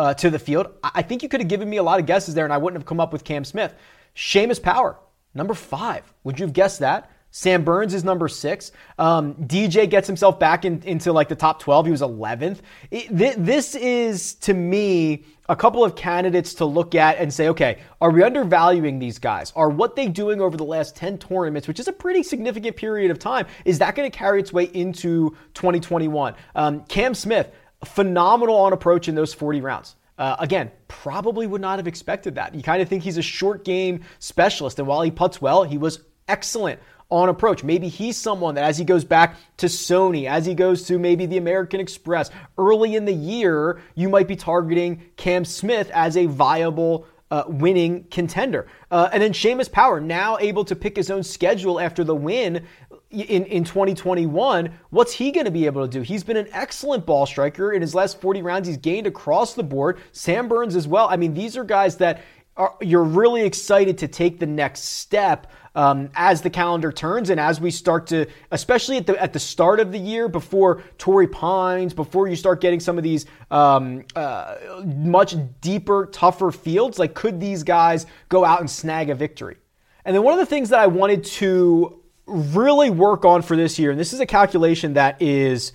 uh, 0.00 0.14
to 0.14 0.30
the 0.30 0.38
field. 0.38 0.68
I 0.82 1.02
think 1.02 1.22
you 1.22 1.28
could 1.28 1.40
have 1.40 1.48
given 1.48 1.68
me 1.68 1.76
a 1.76 1.82
lot 1.82 2.00
of 2.00 2.06
guesses 2.06 2.34
there, 2.34 2.44
and 2.44 2.54
I 2.54 2.56
wouldn't 2.56 2.80
have 2.80 2.86
come 2.86 3.00
up 3.00 3.12
with 3.12 3.22
Cam 3.22 3.44
Smith. 3.44 3.74
Seamus 4.16 4.60
Power, 4.60 4.98
number 5.34 5.52
five. 5.52 6.10
Would 6.24 6.38
you 6.38 6.46
have 6.46 6.54
guessed 6.54 6.78
that? 6.78 7.10
Sam 7.32 7.64
Burns 7.64 7.92
is 7.92 8.02
number 8.02 8.26
six. 8.26 8.72
Um, 8.98 9.34
DJ 9.34 9.88
gets 9.88 10.06
himself 10.06 10.40
back 10.40 10.64
in, 10.64 10.82
into 10.84 11.12
like 11.12 11.28
the 11.28 11.36
top 11.36 11.60
12. 11.60 11.84
He 11.84 11.92
was 11.92 12.00
11th. 12.00 12.60
It, 12.90 13.16
th- 13.16 13.36
this 13.36 13.74
is, 13.74 14.34
to 14.36 14.54
me, 14.54 15.24
a 15.50 15.54
couple 15.54 15.84
of 15.84 15.94
candidates 15.94 16.54
to 16.54 16.64
look 16.64 16.94
at 16.94 17.18
and 17.18 17.32
say, 17.32 17.48
okay, 17.48 17.78
are 18.00 18.10
we 18.10 18.22
undervaluing 18.22 18.98
these 18.98 19.18
guys? 19.18 19.52
Are 19.54 19.68
what 19.68 19.96
they 19.96 20.08
doing 20.08 20.40
over 20.40 20.56
the 20.56 20.64
last 20.64 20.96
10 20.96 21.18
tournaments, 21.18 21.68
which 21.68 21.78
is 21.78 21.88
a 21.88 21.92
pretty 21.92 22.22
significant 22.22 22.74
period 22.74 23.10
of 23.10 23.18
time, 23.18 23.46
is 23.64 23.78
that 23.80 23.94
going 23.94 24.10
to 24.10 24.16
carry 24.16 24.40
its 24.40 24.52
way 24.52 24.64
into 24.64 25.36
2021? 25.54 26.34
Um, 26.56 26.84
Cam 26.86 27.14
Smith, 27.14 27.52
phenomenal 27.84 28.56
on 28.56 28.72
approach 28.72 29.08
in 29.08 29.14
those 29.14 29.32
40 29.34 29.60
rounds. 29.60 29.96
Uh, 30.18 30.36
again, 30.38 30.70
probably 30.86 31.46
would 31.46 31.62
not 31.62 31.78
have 31.78 31.86
expected 31.86 32.34
that. 32.34 32.54
You 32.54 32.62
kind 32.62 32.82
of 32.82 32.88
think 32.88 33.02
he's 33.02 33.16
a 33.16 33.22
short 33.22 33.64
game 33.64 34.02
specialist, 34.18 34.78
and 34.78 34.86
while 34.86 35.00
he 35.00 35.10
puts 35.10 35.40
well, 35.40 35.64
he 35.64 35.78
was 35.78 36.00
excellent 36.28 36.78
on 37.10 37.28
approach. 37.28 37.64
Maybe 37.64 37.88
he's 37.88 38.16
someone 38.16 38.54
that 38.54 38.64
as 38.64 38.78
he 38.78 38.84
goes 38.84 39.04
back 39.04 39.36
to 39.56 39.66
Sony, 39.66 40.28
as 40.28 40.46
he 40.46 40.54
goes 40.54 40.86
to 40.86 40.98
maybe 40.98 41.26
the 41.26 41.38
American 41.38 41.80
Express 41.80 42.30
early 42.58 42.96
in 42.96 43.04
the 43.04 43.14
year, 43.14 43.80
you 43.94 44.08
might 44.08 44.28
be 44.28 44.36
targeting 44.36 45.02
Cam 45.16 45.44
Smith 45.44 45.90
as 45.92 46.16
a 46.16 46.26
viable 46.26 47.06
uh, 47.30 47.44
winning 47.46 48.04
contender. 48.10 48.66
Uh, 48.90 49.08
and 49.12 49.22
then 49.22 49.32
Seamus 49.32 49.70
Power, 49.70 50.00
now 50.00 50.36
able 50.38 50.64
to 50.64 50.74
pick 50.74 50.96
his 50.96 51.10
own 51.10 51.22
schedule 51.22 51.78
after 51.78 52.02
the 52.02 52.14
win, 52.14 52.66
in, 53.10 53.44
in 53.46 53.64
2021, 53.64 54.72
what's 54.90 55.12
he 55.12 55.32
going 55.32 55.44
to 55.44 55.50
be 55.50 55.66
able 55.66 55.86
to 55.86 55.90
do? 55.90 56.02
He's 56.02 56.22
been 56.22 56.36
an 56.36 56.48
excellent 56.52 57.06
ball 57.06 57.26
striker. 57.26 57.72
In 57.72 57.82
his 57.82 57.94
last 57.94 58.20
40 58.20 58.42
rounds, 58.42 58.68
he's 58.68 58.76
gained 58.76 59.06
across 59.06 59.54
the 59.54 59.64
board. 59.64 59.98
Sam 60.12 60.48
Burns 60.48 60.76
as 60.76 60.86
well. 60.86 61.08
I 61.10 61.16
mean, 61.16 61.34
these 61.34 61.56
are 61.56 61.64
guys 61.64 61.96
that 61.96 62.22
are, 62.56 62.76
you're 62.80 63.04
really 63.04 63.42
excited 63.42 63.98
to 63.98 64.08
take 64.08 64.38
the 64.38 64.46
next 64.46 64.84
step 64.84 65.50
um, 65.74 66.10
as 66.14 66.42
the 66.42 66.50
calendar 66.50 66.92
turns 66.92 67.30
and 67.30 67.40
as 67.40 67.60
we 67.60 67.70
start 67.70 68.08
to, 68.08 68.26
especially 68.50 68.96
at 68.96 69.06
the 69.06 69.20
at 69.20 69.32
the 69.32 69.38
start 69.38 69.78
of 69.78 69.92
the 69.92 69.98
year, 69.98 70.28
before 70.28 70.82
Torrey 70.98 71.28
Pines, 71.28 71.94
before 71.94 72.26
you 72.28 72.34
start 72.34 72.60
getting 72.60 72.80
some 72.80 72.98
of 72.98 73.04
these 73.04 73.26
um, 73.50 74.04
uh, 74.16 74.56
much 74.84 75.36
deeper, 75.60 76.06
tougher 76.12 76.50
fields. 76.50 76.98
Like, 76.98 77.14
could 77.14 77.40
these 77.40 77.62
guys 77.62 78.06
go 78.28 78.44
out 78.44 78.60
and 78.60 78.68
snag 78.68 79.10
a 79.10 79.14
victory? 79.14 79.56
And 80.04 80.14
then 80.14 80.22
one 80.22 80.32
of 80.32 80.40
the 80.40 80.46
things 80.46 80.70
that 80.70 80.80
I 80.80 80.88
wanted 80.88 81.24
to 81.24 81.99
really 82.30 82.90
work 82.90 83.24
on 83.24 83.42
for 83.42 83.56
this 83.56 83.78
year, 83.78 83.90
and 83.90 83.98
this 83.98 84.12
is 84.12 84.20
a 84.20 84.26
calculation 84.26 84.94
that 84.94 85.20
is 85.20 85.72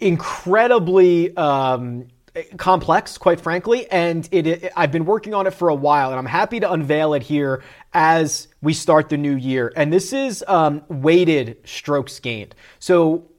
incredibly 0.00 1.36
um, 1.36 2.08
complex, 2.56 3.16
quite 3.16 3.40
frankly, 3.40 3.90
and 3.90 4.28
it, 4.32 4.46
it, 4.46 4.72
I've 4.76 4.92
been 4.92 5.04
working 5.04 5.34
on 5.34 5.46
it 5.46 5.54
for 5.54 5.68
a 5.68 5.74
while, 5.74 6.10
and 6.10 6.18
I'm 6.18 6.26
happy 6.26 6.60
to 6.60 6.70
unveil 6.70 7.14
it 7.14 7.22
here 7.22 7.62
as 7.92 8.48
we 8.60 8.74
start 8.74 9.08
the 9.08 9.16
new 9.16 9.36
year. 9.36 9.72
And 9.76 9.92
this 9.92 10.12
is 10.12 10.44
um, 10.48 10.82
weighted 10.88 11.58
strokes 11.64 12.18
gained. 12.20 12.54
So 12.78 13.30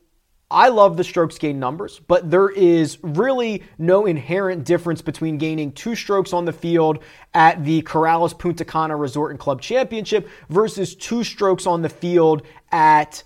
I 0.52 0.70
love 0.70 0.96
the 0.96 1.04
strokes 1.04 1.40
gained 1.40 1.60
numbers, 1.60 2.00
but 2.08 2.30
there 2.30 2.50
is 2.50 3.00
really 3.02 3.64
no 3.80 4.06
inherent 4.06 4.64
difference 4.64 5.02
between 5.02 5.40
gaining 5.40 5.72
two 5.72 5.96
strokes 5.96 6.34
on 6.34 6.46
the 6.46 6.54
field 6.54 7.00
at 7.34 7.66
the 7.66 7.82
Corales 7.82 8.38
Punta 8.38 8.64
Cana 8.64 8.96
Resort 8.96 9.32
and 9.32 9.40
Club 9.40 9.60
Championship 9.60 10.30
versus 10.50 10.94
two 10.96 11.24
strokes 11.24 11.66
on 11.66 11.82
the 11.82 11.90
field 11.90 12.44
at 12.72 13.24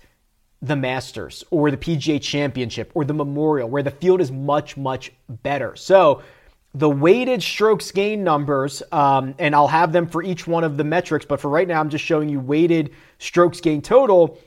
the 0.62 0.76
Masters 0.76 1.44
or 1.50 1.70
the 1.70 1.76
PGA 1.76 2.20
Championship 2.22 2.90
or 2.94 3.04
the 3.04 3.14
Memorial, 3.14 3.68
where 3.68 3.82
the 3.82 3.90
field 3.90 4.22
is 4.22 4.32
much, 4.32 4.78
much 4.78 5.12
better. 5.28 5.76
So, 5.76 6.22
the 6.72 6.88
weighted 6.88 7.42
strokes 7.42 7.90
gain 7.90 8.22
numbers, 8.22 8.80
um, 8.92 9.34
and 9.40 9.56
I'll 9.56 9.68
have 9.68 9.92
them 9.92 10.06
for 10.06 10.22
each 10.22 10.46
one 10.46 10.62
of 10.62 10.76
the 10.76 10.84
metrics, 10.84 11.26
but 11.26 11.40
for 11.40 11.48
right 11.48 11.66
now, 11.66 11.80
I'm 11.80 11.90
just 11.90 12.04
showing 12.04 12.28
you 12.28 12.38
weighted 12.38 12.94
strokes 13.18 13.60
gain 13.60 13.82
total. 13.82 14.38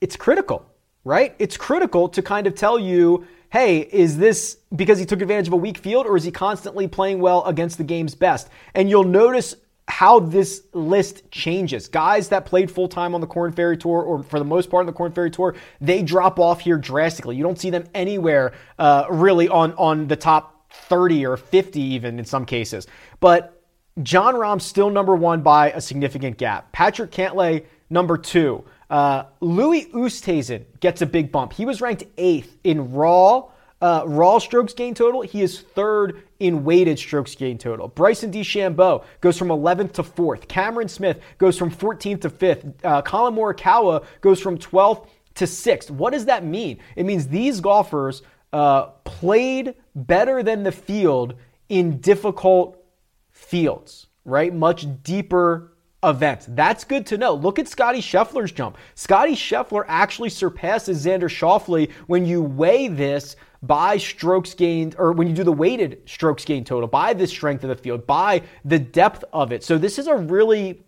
It's 0.00 0.16
critical, 0.16 0.66
right? 1.04 1.34
It's 1.38 1.56
critical 1.56 2.08
to 2.10 2.22
kind 2.22 2.46
of 2.46 2.54
tell 2.54 2.78
you 2.78 3.26
hey, 3.50 3.80
is 3.80 4.16
this 4.16 4.58
because 4.76 4.98
he 4.98 5.04
took 5.04 5.20
advantage 5.20 5.48
of 5.48 5.52
a 5.52 5.56
weak 5.56 5.76
field 5.76 6.06
or 6.06 6.16
is 6.16 6.22
he 6.22 6.30
constantly 6.30 6.86
playing 6.86 7.18
well 7.18 7.44
against 7.44 7.78
the 7.78 7.84
game's 7.84 8.14
best? 8.14 8.48
And 8.74 8.88
you'll 8.88 9.02
notice 9.02 9.56
how 9.88 10.20
this 10.20 10.62
list 10.72 11.28
changes. 11.32 11.88
Guys 11.88 12.28
that 12.28 12.46
played 12.46 12.70
full 12.70 12.88
time 12.88 13.12
on 13.12 13.20
the 13.20 13.26
Korn 13.26 13.52
Ferry 13.52 13.76
Tour, 13.76 14.02
or 14.02 14.22
for 14.22 14.38
the 14.38 14.44
most 14.44 14.70
part 14.70 14.82
on 14.82 14.86
the 14.86 14.92
Korn 14.92 15.10
Ferry 15.10 15.30
Tour, 15.30 15.56
they 15.80 16.00
drop 16.02 16.38
off 16.38 16.60
here 16.60 16.78
drastically. 16.78 17.34
You 17.34 17.42
don't 17.42 17.58
see 17.58 17.70
them 17.70 17.84
anywhere 17.92 18.52
uh, 18.78 19.06
really 19.10 19.48
on 19.48 19.74
on 19.74 20.06
the 20.06 20.16
top 20.16 20.70
30 20.72 21.26
or 21.26 21.36
50 21.36 21.80
even 21.80 22.20
in 22.20 22.24
some 22.24 22.46
cases. 22.46 22.86
But 23.18 23.60
Jon 24.02 24.36
Rahm's 24.36 24.64
still 24.64 24.90
number 24.90 25.16
one 25.16 25.42
by 25.42 25.72
a 25.72 25.80
significant 25.80 26.38
gap. 26.38 26.70
Patrick 26.70 27.10
Cantlay 27.10 27.66
number 27.90 28.16
two. 28.16 28.64
Uh, 28.90 29.24
Louis 29.40 29.86
Oosthuizen 29.86 30.64
gets 30.80 31.00
a 31.00 31.06
big 31.06 31.32
bump. 31.32 31.52
He 31.52 31.64
was 31.64 31.80
ranked 31.80 32.04
eighth 32.18 32.58
in 32.64 32.92
raw 32.92 33.44
uh, 33.80 34.04
raw 34.06 34.38
strokes 34.38 34.74
gain 34.74 34.94
total. 34.94 35.22
He 35.22 35.42
is 35.42 35.60
third 35.60 36.22
in 36.38 36.64
weighted 36.64 36.98
strokes 36.98 37.34
gain 37.34 37.58
total. 37.58 37.88
Bryson 37.88 38.30
DeChambeau 38.30 39.04
goes 39.20 39.38
from 39.38 39.48
11th 39.48 39.92
to 39.92 40.02
4th. 40.02 40.48
Cameron 40.48 40.88
Smith 40.88 41.20
goes 41.38 41.56
from 41.56 41.70
14th 41.70 42.20
to 42.22 42.30
5th. 42.30 42.74
Uh, 42.84 43.02
Collin 43.02 43.34
Morikawa 43.34 44.04
goes 44.20 44.40
from 44.40 44.58
12th 44.58 45.06
to 45.36 45.44
6th. 45.44 45.90
What 45.90 46.12
does 46.12 46.26
that 46.26 46.44
mean? 46.44 46.78
It 46.96 47.04
means 47.04 47.28
these 47.28 47.60
golfers 47.60 48.22
uh, 48.52 48.86
played 49.04 49.74
better 49.94 50.42
than 50.42 50.62
the 50.62 50.72
field 50.72 51.34
in 51.68 52.00
difficult 52.00 52.84
fields, 53.30 54.08
right? 54.24 54.52
Much 54.52 54.86
deeper 55.02 55.69
events. 56.02 56.46
That's 56.48 56.84
good 56.84 57.06
to 57.06 57.18
know. 57.18 57.34
Look 57.34 57.58
at 57.58 57.68
Scotty 57.68 58.00
Scheffler's 58.00 58.52
jump. 58.52 58.78
Scotty 58.94 59.34
Scheffler 59.34 59.84
actually 59.86 60.30
surpasses 60.30 61.04
Xander 61.04 61.28
Schauffele 61.28 61.90
when 62.06 62.24
you 62.24 62.42
weigh 62.42 62.88
this 62.88 63.36
by 63.62 63.98
strokes 63.98 64.54
gained, 64.54 64.96
or 64.98 65.12
when 65.12 65.28
you 65.28 65.34
do 65.34 65.44
the 65.44 65.52
weighted 65.52 66.00
strokes 66.06 66.44
gained 66.44 66.66
total, 66.66 66.88
by 66.88 67.12
the 67.12 67.26
strength 67.26 67.62
of 67.62 67.68
the 67.68 67.76
field, 67.76 68.06
by 68.06 68.42
the 68.64 68.78
depth 68.78 69.24
of 69.32 69.52
it. 69.52 69.62
So 69.62 69.76
this 69.76 69.98
is 69.98 70.06
a 70.06 70.16
really 70.16 70.82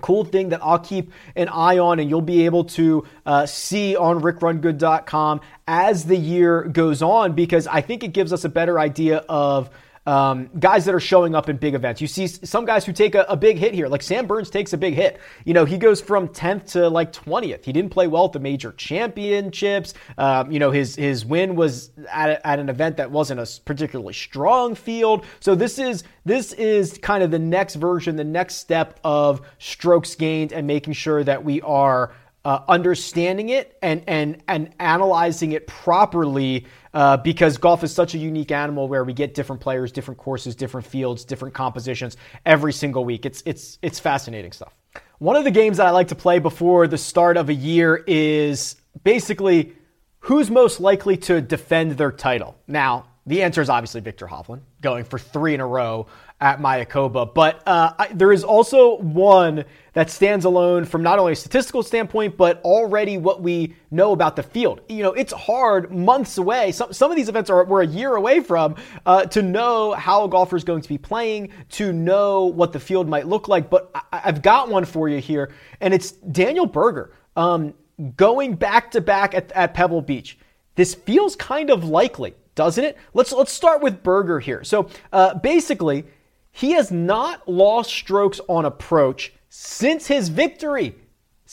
cool 0.00 0.24
thing 0.24 0.48
that 0.50 0.60
I'll 0.62 0.78
keep 0.78 1.12
an 1.36 1.48
eye 1.48 1.78
on 1.78 1.98
and 1.98 2.08
you'll 2.08 2.22
be 2.22 2.46
able 2.46 2.64
to 2.64 3.04
uh, 3.26 3.44
see 3.44 3.94
on 3.94 4.20
rickrungood.com 4.22 5.40
as 5.68 6.04
the 6.04 6.16
year 6.16 6.62
goes 6.62 7.02
on 7.02 7.34
because 7.34 7.66
I 7.66 7.82
think 7.82 8.02
it 8.02 8.08
gives 8.08 8.32
us 8.32 8.44
a 8.44 8.48
better 8.48 8.78
idea 8.78 9.18
of 9.28 9.68
um, 10.06 10.50
guys 10.58 10.84
that 10.84 10.94
are 10.94 11.00
showing 11.00 11.34
up 11.34 11.48
in 11.48 11.56
big 11.56 11.74
events. 11.74 12.00
You 12.00 12.08
see 12.08 12.26
some 12.26 12.64
guys 12.64 12.84
who 12.84 12.92
take 12.92 13.14
a, 13.14 13.22
a, 13.28 13.36
big 13.36 13.56
hit 13.56 13.72
here, 13.72 13.86
like 13.86 14.02
Sam 14.02 14.26
Burns 14.26 14.50
takes 14.50 14.72
a 14.72 14.76
big 14.76 14.94
hit. 14.94 15.20
You 15.44 15.54
know, 15.54 15.64
he 15.64 15.78
goes 15.78 16.00
from 16.00 16.28
10th 16.28 16.72
to 16.72 16.88
like 16.88 17.12
20th. 17.12 17.64
He 17.64 17.72
didn't 17.72 17.90
play 17.90 18.08
well 18.08 18.24
at 18.24 18.32
the 18.32 18.40
major 18.40 18.72
championships. 18.72 19.94
Um, 20.18 20.50
you 20.50 20.58
know, 20.58 20.72
his 20.72 20.96
his 20.96 21.24
win 21.24 21.54
was 21.54 21.90
at, 22.10 22.30
a, 22.30 22.46
at 22.46 22.58
an 22.58 22.68
event 22.68 22.96
that 22.96 23.10
wasn't 23.10 23.40
a 23.40 23.60
particularly 23.64 24.14
strong 24.14 24.74
field. 24.74 25.24
So 25.38 25.54
this 25.54 25.78
is 25.78 26.02
this 26.24 26.52
is 26.54 26.98
kind 26.98 27.22
of 27.22 27.30
the 27.30 27.38
next 27.38 27.76
version, 27.76 28.16
the 28.16 28.24
next 28.24 28.56
step 28.56 28.98
of 29.04 29.40
strokes 29.58 30.16
gained 30.16 30.52
and 30.52 30.66
making 30.66 30.94
sure 30.94 31.22
that 31.22 31.44
we 31.44 31.60
are 31.62 32.12
uh, 32.44 32.60
understanding 32.68 33.50
it 33.50 33.78
and 33.82 34.02
and 34.08 34.42
and 34.48 34.70
analyzing 34.80 35.52
it 35.52 35.66
properly 35.66 36.66
uh, 36.94 37.16
because 37.16 37.58
golf 37.58 37.82
is 37.84 37.92
such 37.92 38.14
a 38.14 38.18
unique 38.18 38.50
animal 38.50 38.88
where 38.88 39.04
we 39.04 39.12
get 39.12 39.34
different 39.34 39.60
players, 39.60 39.92
different 39.92 40.18
courses, 40.18 40.54
different 40.54 40.86
fields, 40.86 41.24
different 41.24 41.54
compositions 41.54 42.16
every 42.44 42.72
single 42.72 43.04
week. 43.04 43.26
It's 43.26 43.42
it's 43.46 43.78
it's 43.82 43.98
fascinating 43.98 44.52
stuff. 44.52 44.74
One 45.18 45.36
of 45.36 45.44
the 45.44 45.50
games 45.50 45.76
that 45.76 45.86
I 45.86 45.90
like 45.90 46.08
to 46.08 46.16
play 46.16 46.38
before 46.38 46.88
the 46.88 46.98
start 46.98 47.36
of 47.36 47.48
a 47.48 47.54
year 47.54 48.02
is 48.06 48.76
basically 49.04 49.72
who's 50.18 50.50
most 50.50 50.80
likely 50.80 51.16
to 51.16 51.40
defend 51.40 51.92
their 51.92 52.12
title. 52.12 52.56
Now, 52.66 53.06
the 53.24 53.42
answer 53.42 53.62
is 53.62 53.68
obviously 53.68 54.00
Viktor 54.00 54.26
Hovland, 54.26 54.62
going 54.80 55.04
for 55.04 55.16
three 55.16 55.54
in 55.54 55.60
a 55.60 55.66
row 55.66 56.08
at 56.40 56.58
Mayakoba. 56.58 57.32
But 57.32 57.62
uh, 57.68 57.92
I, 57.96 58.08
there 58.08 58.32
is 58.32 58.42
also 58.42 58.96
one 58.96 59.64
that 59.92 60.10
stands 60.10 60.44
alone 60.44 60.84
from 60.84 61.04
not 61.04 61.20
only 61.20 61.34
a 61.34 61.36
statistical 61.36 61.84
standpoint, 61.84 62.36
but 62.36 62.60
already 62.62 63.18
what 63.18 63.40
we 63.40 63.76
know 63.92 64.10
about 64.10 64.34
the 64.34 64.42
field. 64.42 64.80
You 64.88 65.04
know, 65.04 65.12
it's 65.12 65.32
hard 65.32 65.92
months 65.92 66.36
away. 66.38 66.72
Some, 66.72 66.92
some 66.92 67.12
of 67.12 67.16
these 67.16 67.28
events 67.28 67.48
are 67.48 67.64
we're 67.64 67.82
a 67.82 67.86
year 67.86 68.16
away 68.16 68.40
from 68.40 68.74
uh, 69.06 69.26
to 69.26 69.40
know 69.40 69.92
how 69.92 70.24
a 70.24 70.28
golfer 70.28 70.56
is 70.56 70.64
going 70.64 70.82
to 70.82 70.88
be 70.88 70.98
playing, 70.98 71.50
to 71.70 71.92
know 71.92 72.46
what 72.46 72.72
the 72.72 72.80
field 72.80 73.08
might 73.08 73.28
look 73.28 73.46
like. 73.46 73.70
But 73.70 73.92
I, 74.12 74.18
have 74.18 74.42
got 74.42 74.68
one 74.68 74.84
for 74.84 75.08
you 75.08 75.20
here, 75.20 75.52
and 75.80 75.94
it's 75.94 76.10
Daniel 76.10 76.66
Berger 76.66 77.14
um, 77.36 77.72
going 78.16 78.56
back 78.56 78.90
to 78.92 79.00
back 79.00 79.34
at, 79.34 79.52
at 79.52 79.74
Pebble 79.74 80.02
Beach. 80.02 80.38
This 80.74 80.94
feels 80.94 81.36
kind 81.36 81.70
of 81.70 81.84
likely 81.84 82.34
doesn't 82.54 82.84
it? 82.84 82.96
Let's 83.14 83.32
let's 83.32 83.52
start 83.52 83.82
with 83.82 84.02
Berger 84.02 84.40
here. 84.40 84.64
So 84.64 84.88
uh, 85.12 85.34
basically, 85.34 86.04
he 86.50 86.72
has 86.72 86.90
not 86.90 87.48
lost 87.48 87.90
strokes 87.90 88.40
on 88.48 88.64
approach 88.64 89.32
since 89.48 90.06
his 90.06 90.28
victory. 90.28 90.94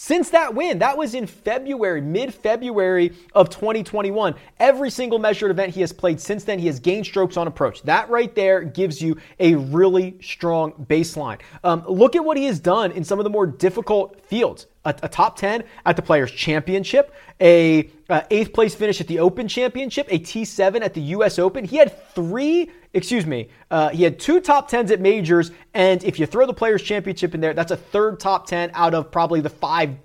Since 0.02 0.30
that 0.30 0.56
win, 0.56 0.80
that 0.80 0.98
was 0.98 1.14
in 1.14 1.28
February, 1.28 2.00
mid 2.00 2.34
February 2.34 3.12
of 3.36 3.50
2021. 3.50 4.34
Every 4.58 4.90
single 4.90 5.20
measured 5.20 5.52
event 5.52 5.74
he 5.74 5.82
has 5.82 5.92
played 5.92 6.22
since 6.22 6.46
then, 6.46 6.58
he 6.58 6.68
has 6.68 6.80
gained 6.80 7.06
strokes 7.06 7.36
on 7.36 7.48
approach. 7.48 7.82
That 7.82 8.10
right 8.10 8.34
there 8.34 8.62
gives 8.64 9.02
you 9.02 9.18
a 9.42 9.56
really 9.56 10.18
strong 10.22 10.72
baseline. 10.90 11.42
Um, 11.66 11.84
look 11.86 12.16
at 12.16 12.24
what 12.24 12.38
he 12.38 12.46
has 12.46 12.62
done 12.62 12.94
in 12.94 13.04
some 13.04 13.20
of 13.20 13.26
the 13.26 13.30
more 13.30 13.46
difficult 13.46 14.22
fields. 14.26 14.68
A, 14.86 14.96
a 15.04 15.10
top 15.10 15.36
10 15.36 15.66
at 15.86 15.98
the 15.98 16.02
Players 16.02 16.32
Championship, 16.32 17.14
a 17.42 17.92
uh, 18.10 18.22
eighth 18.32 18.54
place 18.54 18.74
finish 18.74 19.02
at 19.02 19.08
the 19.08 19.20
Open 19.20 19.50
Championship, 19.50 20.08
a 20.10 20.18
T7 20.18 20.82
at 20.82 20.94
the 20.94 21.02
U.S. 21.02 21.38
Open. 21.38 21.66
He 21.66 21.76
had 21.76 22.16
three 22.16 22.72
excuse 22.94 23.26
me, 23.26 23.50
uh, 23.72 23.90
he 23.90 24.04
had 24.04 24.20
two 24.20 24.40
top 24.40 24.68
tens 24.68 24.92
at 24.92 25.00
majors, 25.00 25.52
and 25.74 26.04
if 26.04 26.20
you 26.20 26.26
throw 26.26 26.46
the 26.46 26.54
Players 26.54 26.82
Championship 26.82 27.36
in 27.36 27.42
there, 27.42 27.54
that's 27.54 27.72
a 27.72 27.78
third 27.78 28.20
top 28.20 28.48
ten 28.48 28.72
out 28.74 28.94
of 28.94 29.12
probably 29.12 29.42
the 29.42 29.50
five 29.50 29.96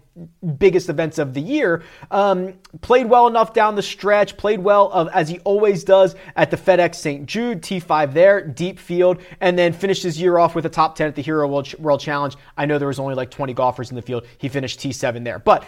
biggest 0.58 0.88
events 0.88 1.18
of 1.18 1.34
the 1.34 1.40
year. 1.40 1.82
Um, 2.10 2.54
played 2.80 3.08
well 3.08 3.26
enough 3.26 3.52
down 3.52 3.74
the 3.74 3.82
stretch, 3.82 4.36
played 4.36 4.60
well 4.60 4.90
of, 4.92 5.08
as 5.08 5.28
he 5.28 5.40
always 5.40 5.84
does 5.84 6.14
at 6.36 6.50
the 6.50 6.56
FedEx 6.56 6.94
St. 6.94 7.26
Jude, 7.26 7.62
T5 7.62 8.12
there, 8.12 8.46
deep 8.46 8.78
field, 8.78 9.20
and 9.40 9.58
then 9.58 9.72
finished 9.72 10.02
his 10.02 10.20
year 10.20 10.38
off 10.38 10.54
with 10.54 10.66
a 10.66 10.70
top 10.70 10.94
10 10.96 11.08
at 11.08 11.14
the 11.16 11.22
Hero 11.22 11.48
World, 11.48 11.74
World 11.78 12.00
Challenge. 12.00 12.36
I 12.56 12.66
know 12.66 12.78
there 12.78 12.88
was 12.88 13.00
only 13.00 13.14
like 13.14 13.30
20 13.30 13.54
golfers 13.54 13.90
in 13.90 13.96
the 13.96 14.02
field. 14.02 14.26
He 14.38 14.48
finished 14.48 14.78
T7 14.80 15.24
there. 15.24 15.40
But 15.40 15.64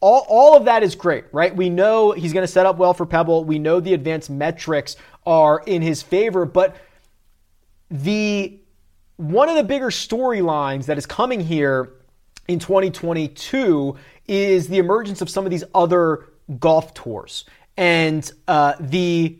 all, 0.00 0.24
all 0.28 0.56
of 0.56 0.64
that 0.64 0.82
is 0.82 0.94
great, 0.94 1.24
right? 1.30 1.54
We 1.54 1.68
know 1.68 2.12
he's 2.12 2.32
going 2.32 2.46
to 2.46 2.50
set 2.50 2.64
up 2.64 2.78
well 2.78 2.94
for 2.94 3.04
Pebble. 3.04 3.44
We 3.44 3.58
know 3.58 3.80
the 3.80 3.92
advanced 3.92 4.30
metrics 4.30 4.96
are 5.26 5.62
in 5.66 5.82
his 5.82 6.02
favor, 6.02 6.44
but 6.44 6.76
the 7.90 8.58
one 9.16 9.48
of 9.48 9.56
the 9.56 9.64
bigger 9.64 9.90
storylines 9.90 10.86
that 10.86 10.96
is 10.96 11.04
coming 11.04 11.40
here 11.40 11.92
in 12.48 12.58
2022 12.58 13.96
is 14.26 14.68
the 14.68 14.78
emergence 14.78 15.20
of 15.20 15.28
some 15.28 15.44
of 15.44 15.50
these 15.50 15.64
other 15.74 16.26
golf 16.58 16.94
tours. 16.94 17.44
And 17.76 18.30
uh, 18.48 18.74
the, 18.80 19.38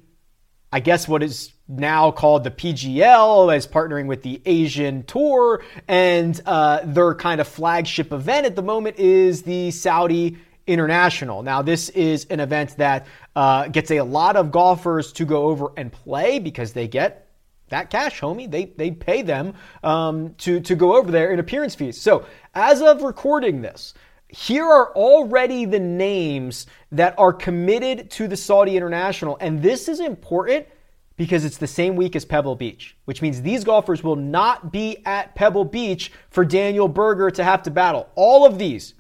I 0.73 0.81
guess, 0.81 1.09
what 1.09 1.23
is 1.23 1.53
now 1.67 2.11
called 2.11 2.45
the 2.45 2.51
PGL 2.51 3.55
as 3.55 3.67
partnering 3.67 4.07
with 4.07 4.23
the 4.23 4.43
Asian 4.45 5.05
Tour, 5.05 5.63
and 5.89 6.41
uh, 6.45 6.81
their 6.85 7.15
kind 7.15 7.41
of 7.41 7.49
flagship 7.49 8.13
event 8.13 8.47
at 8.47 8.57
the 8.57 8.63
moment 8.63 8.99
is 8.99 9.43
the 9.43 9.71
Saudi 9.71 10.37
International. 10.67 11.43
Now, 11.43 11.63
this 11.63 11.89
is 11.91 12.27
an 12.27 12.41
event 12.41 12.77
that 12.77 13.07
uh, 13.35 13.69
gets 13.69 13.91
a 13.91 14.03
lot 14.03 14.37
of 14.37 14.51
golfers 14.51 15.13
to 15.15 15.25
go 15.25 15.45
over 15.45 15.73
and 15.77 15.91
play 15.91 16.39
because 16.39 16.73
they 16.73 16.89
get 16.89 17.29
that 17.69 17.91
cash, 17.91 18.21
homie. 18.21 18.51
They 18.51 18.67
they 18.67 18.91
pay 18.91 19.23
them 19.23 19.55
um, 19.83 20.35
to 20.39 20.61
to 20.61 20.75
go 20.75 20.97
over 20.97 21.11
there 21.11 21.33
in 21.33 21.39
appearance 21.39 21.75
fees. 21.75 22.01
So, 22.01 22.27
as 22.55 22.83
of 22.83 23.03
recording 23.03 23.63
this, 23.63 23.95
here 24.29 24.65
are 24.65 24.93
already 24.95 25.65
the 25.65 25.81
names 25.81 26.67
that 26.93 27.15
are 27.19 27.33
committed 27.33 28.11
to 28.13 28.29
the 28.29 28.37
Saudi 28.37 28.77
International, 28.77 29.37
and 29.41 29.63
this 29.63 29.89
is 29.89 30.01
important 30.01 30.67
because 31.17 31.45
it's 31.45 31.59
the 31.59 31.67
same 31.67 31.97
week 31.97 32.17
as 32.17 32.25
Pebble 32.25 32.57
Beach, 32.57 32.97
which 33.05 33.21
means 33.21 33.43
these 33.43 33.63
golfers 33.63 34.03
will 34.03 34.17
not 34.17 34.73
be 34.73 35.05
at 35.05 35.35
Pebble 35.35 35.67
Beach 35.67 36.11
for 36.31 36.47
Daniel 36.47 36.89
Berger 36.89 37.31
to 37.31 37.45
have 37.45 37.63
to 37.65 37.71
battle. 37.71 38.09
All 38.15 38.47
of 38.47 38.59
these 38.59 38.95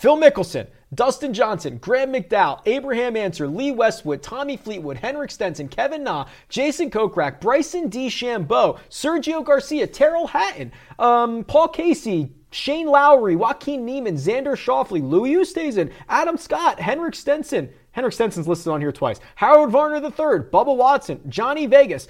Phil 0.00 0.16
Mickelson, 0.16 0.66
Dustin 0.94 1.34
Johnson, 1.34 1.76
Graham 1.76 2.14
McDowell, 2.14 2.62
Abraham 2.64 3.18
Ancer, 3.18 3.46
Lee 3.46 3.70
Westwood, 3.70 4.22
Tommy 4.22 4.56
Fleetwood, 4.56 4.96
Henrik 4.96 5.30
Stenson, 5.30 5.68
Kevin 5.68 6.02
Na, 6.02 6.24
Jason 6.48 6.90
Kokrak, 6.90 7.38
Bryson 7.38 7.90
DeChambeau, 7.90 8.78
Sergio 8.88 9.44
Garcia, 9.44 9.86
Tyrrell 9.86 10.28
Hatton, 10.28 10.72
um, 10.98 11.44
Paul 11.44 11.68
Casey, 11.68 12.32
Shane 12.50 12.86
Lowry, 12.86 13.36
Joaquin 13.36 13.84
Niemann, 13.84 14.16
Xander 14.16 14.56
Schauffele, 14.56 15.06
Louis 15.06 15.34
Oosthuizen, 15.34 15.92
Adam 16.08 16.38
Scott, 16.38 16.80
Henrik 16.80 17.14
Stenson. 17.14 17.68
Henrik 17.92 18.14
Stenson's 18.14 18.48
listed 18.48 18.72
on 18.72 18.80
here 18.80 18.92
twice. 18.92 19.20
Howard 19.34 19.70
Varner 19.70 19.96
III, 19.96 20.48
Bubba 20.50 20.74
Watson, 20.74 21.20
Johnny 21.28 21.66
Vegas. 21.66 22.08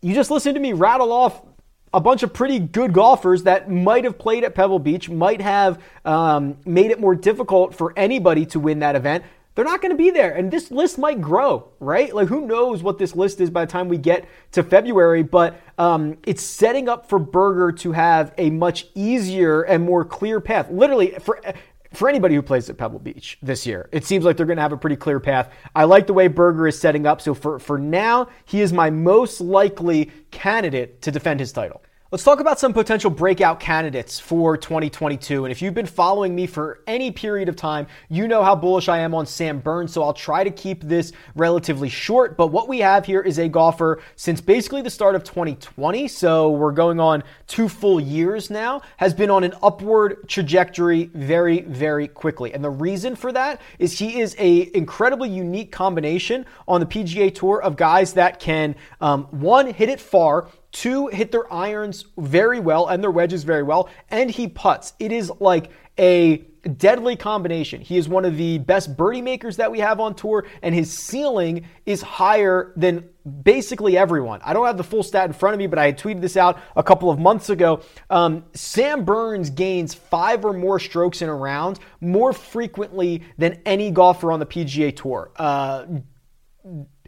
You 0.00 0.14
just 0.14 0.30
listened 0.30 0.54
to 0.54 0.60
me 0.60 0.72
rattle 0.72 1.12
off 1.12 1.42
a 1.92 2.00
bunch 2.00 2.22
of 2.22 2.32
pretty 2.32 2.58
good 2.58 2.92
golfers 2.92 3.42
that 3.44 3.70
might 3.70 4.04
have 4.04 4.18
played 4.18 4.44
at 4.44 4.54
Pebble 4.54 4.78
Beach, 4.78 5.08
might 5.08 5.40
have 5.40 5.82
um, 6.04 6.56
made 6.64 6.90
it 6.90 7.00
more 7.00 7.14
difficult 7.14 7.74
for 7.74 7.92
anybody 7.96 8.46
to 8.46 8.60
win 8.60 8.78
that 8.80 8.94
event. 8.94 9.24
They're 9.56 9.64
not 9.64 9.82
going 9.82 9.90
to 9.90 9.96
be 9.98 10.10
there. 10.10 10.32
And 10.32 10.50
this 10.50 10.70
list 10.70 10.96
might 10.96 11.20
grow, 11.20 11.68
right? 11.80 12.14
Like, 12.14 12.28
who 12.28 12.46
knows 12.46 12.84
what 12.84 12.98
this 12.98 13.16
list 13.16 13.40
is 13.40 13.50
by 13.50 13.64
the 13.64 13.72
time 13.72 13.88
we 13.88 13.98
get 13.98 14.26
to 14.52 14.62
February, 14.62 15.24
but 15.24 15.60
um, 15.76 16.16
it's 16.24 16.42
setting 16.42 16.88
up 16.88 17.08
for 17.08 17.18
Berger 17.18 17.72
to 17.72 17.92
have 17.92 18.32
a 18.38 18.50
much 18.50 18.86
easier 18.94 19.62
and 19.62 19.84
more 19.84 20.04
clear 20.04 20.40
path. 20.40 20.70
Literally, 20.70 21.16
for 21.20 21.40
for 21.92 22.08
anybody 22.08 22.34
who 22.34 22.42
plays 22.42 22.70
at 22.70 22.76
Pebble 22.76 22.98
Beach 22.98 23.38
this 23.42 23.66
year. 23.66 23.88
It 23.92 24.04
seems 24.04 24.24
like 24.24 24.36
they're 24.36 24.46
going 24.46 24.56
to 24.56 24.62
have 24.62 24.72
a 24.72 24.76
pretty 24.76 24.96
clear 24.96 25.20
path. 25.20 25.52
I 25.74 25.84
like 25.84 26.06
the 26.06 26.12
way 26.12 26.28
Berger 26.28 26.68
is 26.68 26.78
setting 26.78 27.06
up. 27.06 27.20
So 27.20 27.34
for, 27.34 27.58
for 27.58 27.78
now, 27.78 28.28
he 28.44 28.60
is 28.60 28.72
my 28.72 28.90
most 28.90 29.40
likely 29.40 30.10
candidate 30.30 31.02
to 31.02 31.10
defend 31.10 31.40
his 31.40 31.52
title. 31.52 31.82
Let's 32.12 32.24
talk 32.24 32.40
about 32.40 32.58
some 32.58 32.72
potential 32.72 33.08
breakout 33.08 33.60
candidates 33.60 34.18
for 34.18 34.56
2022. 34.56 35.44
And 35.44 35.52
if 35.52 35.62
you've 35.62 35.74
been 35.74 35.86
following 35.86 36.34
me 36.34 36.48
for 36.48 36.82
any 36.88 37.12
period 37.12 37.48
of 37.48 37.54
time, 37.54 37.86
you 38.08 38.26
know 38.26 38.42
how 38.42 38.56
bullish 38.56 38.88
I 38.88 38.98
am 38.98 39.14
on 39.14 39.26
Sam 39.26 39.60
Burns. 39.60 39.92
So 39.92 40.02
I'll 40.02 40.12
try 40.12 40.42
to 40.42 40.50
keep 40.50 40.82
this 40.82 41.12
relatively 41.36 41.88
short. 41.88 42.36
But 42.36 42.48
what 42.48 42.66
we 42.66 42.80
have 42.80 43.06
here 43.06 43.20
is 43.20 43.38
a 43.38 43.48
golfer 43.48 44.02
since 44.16 44.40
basically 44.40 44.82
the 44.82 44.90
start 44.90 45.14
of 45.14 45.22
2020. 45.22 46.08
So 46.08 46.50
we're 46.50 46.72
going 46.72 46.98
on 46.98 47.22
two 47.46 47.68
full 47.68 48.00
years 48.00 48.50
now, 48.50 48.82
has 48.96 49.14
been 49.14 49.30
on 49.30 49.44
an 49.44 49.52
upward 49.62 50.28
trajectory 50.28 51.12
very, 51.14 51.60
very 51.60 52.08
quickly. 52.08 52.52
And 52.52 52.64
the 52.64 52.70
reason 52.70 53.14
for 53.14 53.30
that 53.30 53.60
is 53.78 53.96
he 53.96 54.20
is 54.20 54.34
a 54.40 54.68
incredibly 54.74 55.28
unique 55.28 55.70
combination 55.70 56.44
on 56.66 56.80
the 56.80 56.86
PGA 56.86 57.32
Tour 57.32 57.62
of 57.62 57.76
guys 57.76 58.14
that 58.14 58.40
can, 58.40 58.74
um, 59.00 59.26
one, 59.30 59.72
hit 59.72 59.88
it 59.88 60.00
far, 60.00 60.48
Two, 60.72 61.08
hit 61.08 61.32
their 61.32 61.52
irons 61.52 62.04
very 62.16 62.60
well 62.60 62.86
and 62.86 63.02
their 63.02 63.10
wedges 63.10 63.44
very 63.44 63.62
well, 63.62 63.88
and 64.10 64.30
he 64.30 64.46
puts. 64.46 64.92
It 64.98 65.10
is 65.12 65.32
like 65.40 65.70
a 65.98 66.44
deadly 66.76 67.16
combination. 67.16 67.80
He 67.80 67.96
is 67.96 68.08
one 68.08 68.24
of 68.24 68.36
the 68.36 68.58
best 68.58 68.96
birdie 68.96 69.22
makers 69.22 69.56
that 69.56 69.70
we 69.70 69.80
have 69.80 70.00
on 70.00 70.14
tour, 70.14 70.46
and 70.62 70.74
his 70.74 70.96
ceiling 70.96 71.66
is 71.86 72.02
higher 72.02 72.72
than 72.76 73.08
basically 73.42 73.96
everyone. 73.96 74.40
I 74.44 74.52
don't 74.52 74.66
have 74.66 74.76
the 74.76 74.84
full 74.84 75.02
stat 75.02 75.26
in 75.26 75.32
front 75.32 75.54
of 75.54 75.58
me, 75.58 75.66
but 75.66 75.78
I 75.78 75.86
had 75.86 75.98
tweeted 75.98 76.20
this 76.20 76.36
out 76.36 76.58
a 76.76 76.82
couple 76.82 77.10
of 77.10 77.18
months 77.18 77.50
ago. 77.50 77.80
Um, 78.08 78.44
Sam 78.54 79.04
Burns 79.04 79.50
gains 79.50 79.94
five 79.94 80.44
or 80.44 80.52
more 80.52 80.78
strokes 80.78 81.22
in 81.22 81.28
a 81.28 81.34
round 81.34 81.78
more 82.00 82.32
frequently 82.32 83.22
than 83.38 83.60
any 83.64 83.90
golfer 83.90 84.32
on 84.32 84.40
the 84.40 84.46
PGA 84.46 84.94
Tour. 84.94 85.30
Uh, 85.36 85.86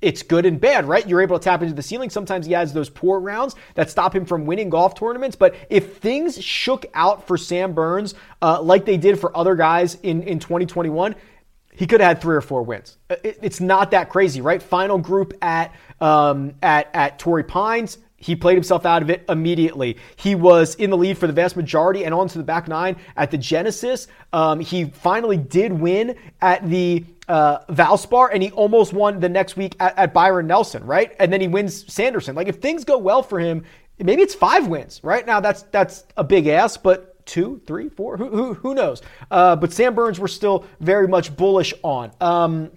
it's 0.03 0.23
good 0.23 0.45
and 0.45 0.61
bad, 0.61 0.87
right? 0.87 1.09
You're 1.09 1.23
able 1.23 1.39
to 1.39 1.43
tap 1.43 1.63
into 1.63 1.75
the 1.75 1.83
ceiling. 1.83 2.11
Sometimes 2.11 2.45
he 2.45 2.53
has 2.53 2.73
those 2.73 2.91
poor 2.91 3.21
rounds 3.21 3.55
that 3.75 3.89
stop 3.89 4.15
him 4.15 4.27
from 4.27 4.45
winning 4.45 4.69
golf 4.69 4.95
tournaments. 4.95 5.37
But 5.37 5.55
if 5.71 5.99
things 5.99 6.43
shook 6.43 6.85
out 6.93 7.27
for 7.27 7.39
Sam 7.39 7.73
Burns 7.73 8.15
uh, 8.43 8.61
like 8.61 8.85
they 8.85 8.97
did 8.99 9.19
for 9.19 9.35
other 9.37 9.55
guys 9.55 9.95
in, 10.03 10.23
in 10.25 10.41
2021, 10.41 11.15
he 11.75 11.87
could 11.87 12.01
have 12.01 12.09
had 12.09 12.21
three 12.21 12.37
or 12.37 12.41
four 12.41 12.63
wins. 12.63 12.99
Uh, 13.09 13.17
it, 13.23 13.39
it's 13.43 13.61
not 13.61 13.93
that 13.93 14.11
crazy, 14.11 14.41
right? 14.41 14.63
Final 14.63 14.99
group 14.99 15.33
at 15.41 15.75
um, 16.01 16.55
at 16.63 16.91
at 16.93 17.19
Torrey 17.19 17.45
Pines. 17.45 17.99
He 18.23 18.37
played 18.37 18.55
himself 18.55 18.87
out 18.87 19.03
of 19.03 19.11
it 19.11 19.25
immediately. 19.29 19.99
He 20.17 20.35
was 20.35 20.77
in 20.77 20.91
the 20.91 20.97
lead 20.97 21.19
for 21.19 21.27
the 21.27 21.33
vast 21.33 21.57
majority 21.57 22.05
and 22.05 22.15
on 22.15 22.29
to 22.29 22.39
the 22.39 22.45
back 22.45 22.69
nine 22.69 22.97
at 23.17 23.31
the 23.31 23.39
Genesis. 23.39 24.07
Um, 24.33 24.61
he 24.61 24.85
finally 24.85 25.37
did 25.37 25.73
win 25.73 26.17
at 26.41 26.69
the 26.69 27.05
uh, 27.29 27.65
Valspar, 27.67 28.31
and 28.33 28.43
he 28.43 28.51
almost 28.53 28.93
won 28.93 29.21
the 29.21 29.29
next 29.29 29.57
week 29.57 29.75
at, 29.81 29.99
at 29.99 30.15
Byron 30.15 30.47
Nelson, 30.47 30.85
right? 30.85 31.15
And 31.19 31.33
then 31.33 31.41
he 31.41 31.49
wins 31.49 31.93
Sanderson. 31.93 32.35
Like 32.37 32.49
if 32.49 32.57
things 32.57 32.85
go 32.85 32.99
well 32.99 33.23
for 33.23 33.41
him, 33.41 33.65
maybe 33.99 34.23
it's 34.23 34.35
five 34.35 34.69
wins, 34.69 35.01
right? 35.03 35.27
Now 35.27 35.41
that's 35.41 35.63
that's 35.65 36.05
a 36.17 36.25
big 36.25 36.47
ass, 36.47 36.77
but 36.77 37.25
two, 37.27 37.61
three, 37.67 37.89
four, 37.89 38.17
who 38.17 38.29
who, 38.29 38.55
who 38.55 38.75
knows? 38.75 39.03
Uh, 39.31 39.57
but 39.57 39.73
Sam 39.73 39.95
Burns, 39.95 40.21
we're 40.21 40.29
still 40.29 40.65
very 40.81 41.09
much 41.09 41.37
bullish 41.37 41.75
on. 41.83 42.13
Um, 42.21 42.71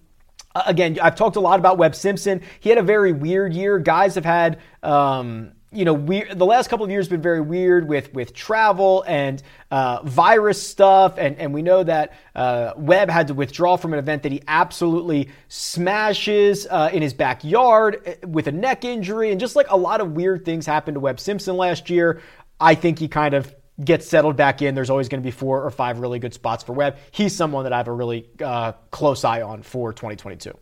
again, 0.55 0.97
I've 1.01 1.15
talked 1.15 1.35
a 1.35 1.41
lot 1.41 1.59
about 1.59 1.77
Webb 1.77 1.95
Simpson. 1.95 2.41
He 2.59 2.69
had 2.69 2.77
a 2.77 2.83
very 2.83 3.11
weird 3.11 3.53
year. 3.53 3.79
Guys 3.79 4.15
have 4.15 4.25
had. 4.25 4.59
Um, 4.83 5.51
you 5.71 5.83
know, 5.83 5.93
we, 5.93 6.23
the 6.23 6.45
last 6.45 6.69
couple 6.69 6.85
of 6.85 6.91
years 6.91 7.05
have 7.05 7.11
been 7.11 7.21
very 7.21 7.41
weird 7.41 7.87
with 7.87 8.13
with 8.13 8.33
travel 8.33 9.03
and 9.05 9.43
uh, 9.71 10.01
virus 10.03 10.65
stuff, 10.65 11.17
and 11.17 11.37
and 11.37 11.53
we 11.53 11.61
know 11.61 11.83
that 11.83 12.13
uh, 12.33 12.71
Webb 12.77 13.09
had 13.09 13.27
to 13.27 13.33
withdraw 13.33 13.75
from 13.75 13.91
an 13.91 13.99
event 13.99 14.23
that 14.23 14.31
he 14.31 14.41
absolutely 14.47 15.29
smashes 15.49 16.65
uh, 16.69 16.89
in 16.93 17.01
his 17.01 17.13
backyard 17.13 18.01
uh, 18.07 18.27
with 18.27 18.47
a 18.47 18.51
neck 18.51 18.85
injury, 18.85 19.31
and 19.31 19.39
just 19.39 19.55
like 19.55 19.69
a 19.69 19.77
lot 19.77 19.99
of 19.99 20.13
weird 20.13 20.45
things 20.45 20.65
happened 20.65 20.95
to 20.95 21.01
Webb 21.01 21.19
Simpson 21.19 21.57
last 21.57 21.89
year. 21.89 22.21
I 22.59 22.75
think 22.75 22.99
he 22.99 23.09
kind 23.09 23.33
of 23.33 23.53
gets 23.83 24.07
settled 24.07 24.35
back 24.35 24.61
in. 24.61 24.75
There's 24.75 24.89
always 24.89 25.09
going 25.09 25.21
to 25.21 25.25
be 25.25 25.31
four 25.31 25.63
or 25.63 25.69
five 25.69 25.99
really 25.99 26.19
good 26.19 26.33
spots 26.33 26.63
for 26.63 26.73
Webb. 26.73 26.97
He's 27.11 27.35
someone 27.35 27.63
that 27.63 27.73
I 27.73 27.77
have 27.77 27.88
a 27.88 27.93
really 27.93 28.29
uh, 28.41 28.73
close 28.91 29.23
eye 29.23 29.41
on 29.41 29.63
for 29.63 29.91
2022. 29.91 30.57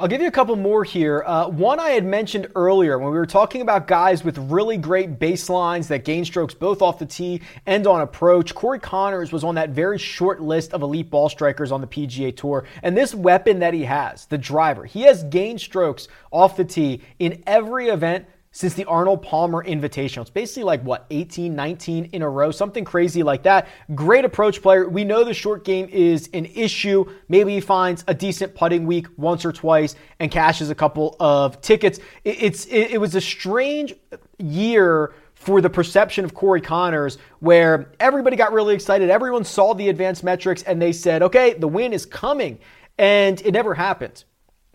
I'll 0.00 0.06
give 0.06 0.20
you 0.20 0.28
a 0.28 0.30
couple 0.30 0.54
more 0.54 0.84
here. 0.84 1.24
Uh, 1.26 1.48
one 1.48 1.80
I 1.80 1.90
had 1.90 2.04
mentioned 2.04 2.46
earlier 2.54 3.00
when 3.00 3.10
we 3.10 3.18
were 3.18 3.26
talking 3.26 3.62
about 3.62 3.88
guys 3.88 4.22
with 4.22 4.38
really 4.38 4.76
great 4.76 5.18
baselines 5.18 5.88
that 5.88 6.04
gain 6.04 6.24
strokes 6.24 6.54
both 6.54 6.82
off 6.82 7.00
the 7.00 7.06
tee 7.06 7.42
and 7.66 7.84
on 7.84 8.00
approach. 8.00 8.54
Corey 8.54 8.78
Conners 8.78 9.32
was 9.32 9.42
on 9.42 9.56
that 9.56 9.70
very 9.70 9.98
short 9.98 10.40
list 10.40 10.72
of 10.72 10.82
elite 10.82 11.10
ball 11.10 11.28
strikers 11.28 11.72
on 11.72 11.80
the 11.80 11.88
PGA 11.88 12.36
Tour. 12.36 12.62
And 12.84 12.96
this 12.96 13.12
weapon 13.12 13.58
that 13.58 13.74
he 13.74 13.82
has, 13.86 14.26
the 14.26 14.38
driver, 14.38 14.84
he 14.84 15.02
has 15.02 15.24
gained 15.24 15.60
strokes 15.60 16.06
off 16.30 16.56
the 16.56 16.64
tee 16.64 17.02
in 17.18 17.42
every 17.44 17.88
event 17.88 18.26
since 18.50 18.74
the 18.74 18.84
Arnold 18.86 19.22
Palmer 19.22 19.62
Invitational. 19.64 20.22
It's 20.22 20.30
basically 20.30 20.64
like 20.64 20.82
what, 20.82 21.06
18, 21.10 21.54
19 21.54 22.06
in 22.06 22.22
a 22.22 22.28
row, 22.28 22.50
something 22.50 22.84
crazy 22.84 23.22
like 23.22 23.42
that. 23.42 23.68
Great 23.94 24.24
approach 24.24 24.62
player. 24.62 24.88
We 24.88 25.04
know 25.04 25.24
the 25.24 25.34
short 25.34 25.64
game 25.64 25.88
is 25.90 26.30
an 26.32 26.46
issue. 26.46 27.04
Maybe 27.28 27.54
he 27.54 27.60
finds 27.60 28.04
a 28.08 28.14
decent 28.14 28.54
putting 28.54 28.86
week 28.86 29.06
once 29.16 29.44
or 29.44 29.52
twice 29.52 29.94
and 30.18 30.30
cashes 30.30 30.70
a 30.70 30.74
couple 30.74 31.16
of 31.20 31.60
tickets. 31.60 32.00
It's 32.24 32.64
it, 32.66 32.92
it 32.92 33.00
was 33.00 33.14
a 33.14 33.20
strange 33.20 33.94
year 34.38 35.14
for 35.34 35.60
the 35.60 35.70
perception 35.70 36.24
of 36.24 36.34
Corey 36.34 36.60
Conners, 36.60 37.16
where 37.38 37.92
everybody 38.00 38.34
got 38.34 38.52
really 38.52 38.74
excited. 38.74 39.08
Everyone 39.08 39.44
saw 39.44 39.72
the 39.72 39.88
advanced 39.88 40.24
metrics 40.24 40.62
and 40.64 40.82
they 40.82 40.92
said, 40.92 41.22
okay, 41.22 41.54
the 41.54 41.68
win 41.68 41.92
is 41.92 42.04
coming. 42.04 42.58
And 42.98 43.40
it 43.42 43.52
never 43.52 43.74
happened. 43.74 44.24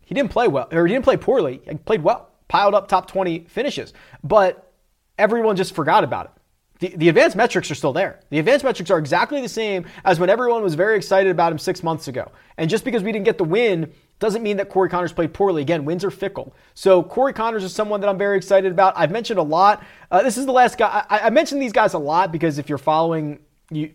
He 0.05 0.15
didn't 0.15 0.31
play 0.31 0.47
well, 0.47 0.69
or 0.71 0.87
he 0.87 0.93
didn't 0.93 1.03
play 1.03 1.17
poorly. 1.17 1.61
He 1.67 1.75
played 1.75 2.01
well 2.01 2.32
piled 2.47 2.73
up 2.73 2.87
top 2.87 3.07
20 3.07 3.45
finishes. 3.49 3.93
But 4.23 4.71
everyone 5.17 5.55
just 5.55 5.75
forgot 5.75 6.03
about 6.03 6.25
it. 6.25 6.31
The, 6.79 6.97
the 6.97 7.09
advanced 7.09 7.35
metrics 7.35 7.71
are 7.71 7.75
still 7.75 7.93
there. 7.93 8.19
The 8.29 8.39
advanced 8.39 8.65
metrics 8.65 8.91
are 8.91 8.97
exactly 8.97 9.41
the 9.41 9.47
same 9.47 9.85
as 10.03 10.19
when 10.19 10.29
everyone 10.29 10.63
was 10.63 10.75
very 10.75 10.97
excited 10.97 11.31
about 11.31 11.51
him 11.51 11.57
six 11.57 11.81
months 11.83 12.07
ago. 12.07 12.31
And 12.57 12.69
just 12.69 12.83
because 12.83 13.03
we 13.03 13.11
didn't 13.11 13.25
get 13.25 13.37
the 13.37 13.43
win 13.43 13.93
doesn't 14.19 14.43
mean 14.43 14.57
that 14.57 14.69
Corey 14.69 14.89
Conners 14.89 15.13
played 15.13 15.33
poorly. 15.33 15.61
Again, 15.61 15.85
wins 15.85 16.03
are 16.03 16.11
fickle. 16.11 16.53
So 16.73 17.03
Corey 17.03 17.33
Conners 17.33 17.63
is 17.63 17.73
someone 17.73 18.01
that 18.01 18.09
I'm 18.09 18.17
very 18.17 18.37
excited 18.37 18.71
about. 18.71 18.93
I've 18.97 19.11
mentioned 19.11 19.39
a 19.39 19.43
lot. 19.43 19.83
Uh, 20.11 20.23
this 20.23 20.37
is 20.37 20.45
the 20.45 20.51
last 20.51 20.77
guy. 20.77 21.05
I, 21.09 21.19
I 21.19 21.29
mentioned 21.29 21.61
these 21.61 21.73
guys 21.73 21.93
a 21.93 21.99
lot 21.99 22.31
because 22.31 22.57
if 22.57 22.69
you're 22.69 22.77
following 22.77 23.39
you, 23.71 23.93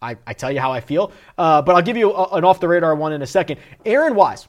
I, 0.00 0.16
I 0.26 0.32
tell 0.32 0.52
you 0.52 0.60
how 0.60 0.72
I 0.72 0.80
feel. 0.80 1.12
Uh, 1.36 1.62
but 1.62 1.74
I'll 1.74 1.82
give 1.82 1.96
you 1.96 2.12
a, 2.12 2.36
an 2.36 2.44
off 2.44 2.60
the 2.60 2.68
radar 2.68 2.94
one 2.94 3.12
in 3.12 3.22
a 3.22 3.26
second. 3.26 3.58
Aaron 3.84 4.14
Wise. 4.14 4.46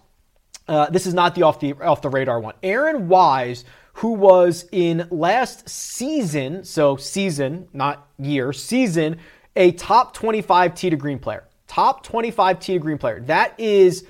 Uh, 0.69 0.87
this 0.91 1.07
is 1.07 1.15
not 1.15 1.33
the 1.33 1.41
off 1.41 1.59
the 1.59 1.73
off 1.73 2.03
the 2.03 2.09
radar 2.09 2.39
one. 2.39 2.53
Aaron 2.61 3.07
Wise, 3.07 3.65
who 3.93 4.13
was 4.13 4.67
in 4.71 5.07
last 5.09 5.67
season, 5.67 6.63
so 6.63 6.95
season, 6.95 7.67
not 7.73 8.07
year, 8.19 8.53
season, 8.53 9.17
a 9.55 9.71
top 9.71 10.13
25 10.13 10.75
tee 10.75 10.91
to 10.91 10.95
green 10.95 11.17
player. 11.17 11.43
Top 11.65 12.03
25 12.03 12.59
tee 12.59 12.73
to 12.73 12.79
green 12.79 12.99
player. 12.99 13.19
That 13.21 13.59
is 13.59 14.05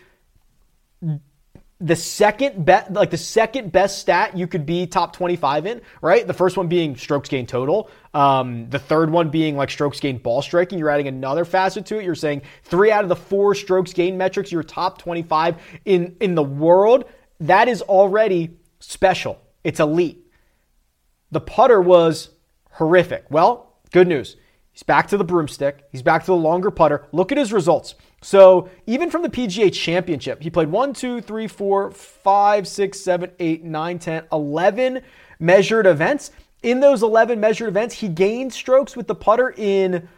the 1.79 1.95
second 1.95 2.65
bet 2.65 2.91
like 2.91 3.09
the 3.09 3.17
second 3.17 3.71
best 3.71 3.99
stat 3.99 4.35
you 4.35 4.45
could 4.45 4.65
be 4.65 4.85
top 4.85 5.13
25 5.13 5.65
in 5.65 5.81
right 6.01 6.27
the 6.27 6.33
first 6.33 6.57
one 6.57 6.67
being 6.67 6.97
strokes 6.97 7.29
gained 7.29 7.47
total 7.47 7.89
um, 8.13 8.69
the 8.69 8.79
third 8.79 9.09
one 9.09 9.29
being 9.29 9.55
like 9.55 9.69
strokes 9.69 9.99
gained 9.99 10.23
ball 10.23 10.41
striking. 10.41 10.79
You're 10.79 10.89
adding 10.89 11.07
another 11.07 11.45
facet 11.45 11.85
to 11.87 11.99
it. 11.99 12.05
You're 12.05 12.15
saying 12.15 12.41
three 12.63 12.91
out 12.91 13.03
of 13.03 13.09
the 13.09 13.15
four 13.15 13.53
strokes 13.53 13.93
gained 13.93 14.17
metrics 14.17 14.51
you're 14.51 14.63
top 14.63 14.97
25 14.97 15.55
in 15.85 16.15
in 16.19 16.35
the 16.35 16.43
world 16.43 17.05
that 17.39 17.67
is 17.67 17.81
already 17.83 18.57
special. 18.79 19.39
It's 19.63 19.79
elite. 19.79 20.25
The 21.31 21.41
putter 21.41 21.81
was 21.81 22.29
horrific. 22.71 23.25
Well 23.29 23.77
good 23.91 24.07
news. 24.07 24.35
He's 24.71 24.83
back 24.83 25.07
to 25.09 25.17
the 25.17 25.23
broomstick. 25.23 25.85
He's 25.91 26.01
back 26.01 26.21
to 26.21 26.27
the 26.27 26.37
longer 26.37 26.71
putter. 26.71 27.07
Look 27.11 27.31
at 27.31 27.37
his 27.37 27.51
results. 27.51 27.95
So 28.21 28.69
even 28.87 29.09
from 29.09 29.23
the 29.23 29.29
PGA 29.29 29.73
Championship, 29.73 30.41
he 30.41 30.49
played 30.49 30.69
1, 30.69 30.93
2, 30.93 31.21
3, 31.21 31.47
4, 31.47 31.91
5, 31.91 32.67
6, 32.67 32.99
7, 32.99 33.31
8, 33.39 33.63
9, 33.63 33.99
10, 33.99 34.23
11 34.31 35.01
measured 35.39 35.85
events. 35.85 36.31
In 36.61 36.81
those 36.81 37.03
11 37.03 37.39
measured 37.39 37.69
events, 37.69 37.95
he 37.95 38.09
gained 38.09 38.53
strokes 38.53 38.95
with 38.95 39.07
the 39.07 39.15
putter 39.15 39.53
in 39.55 40.09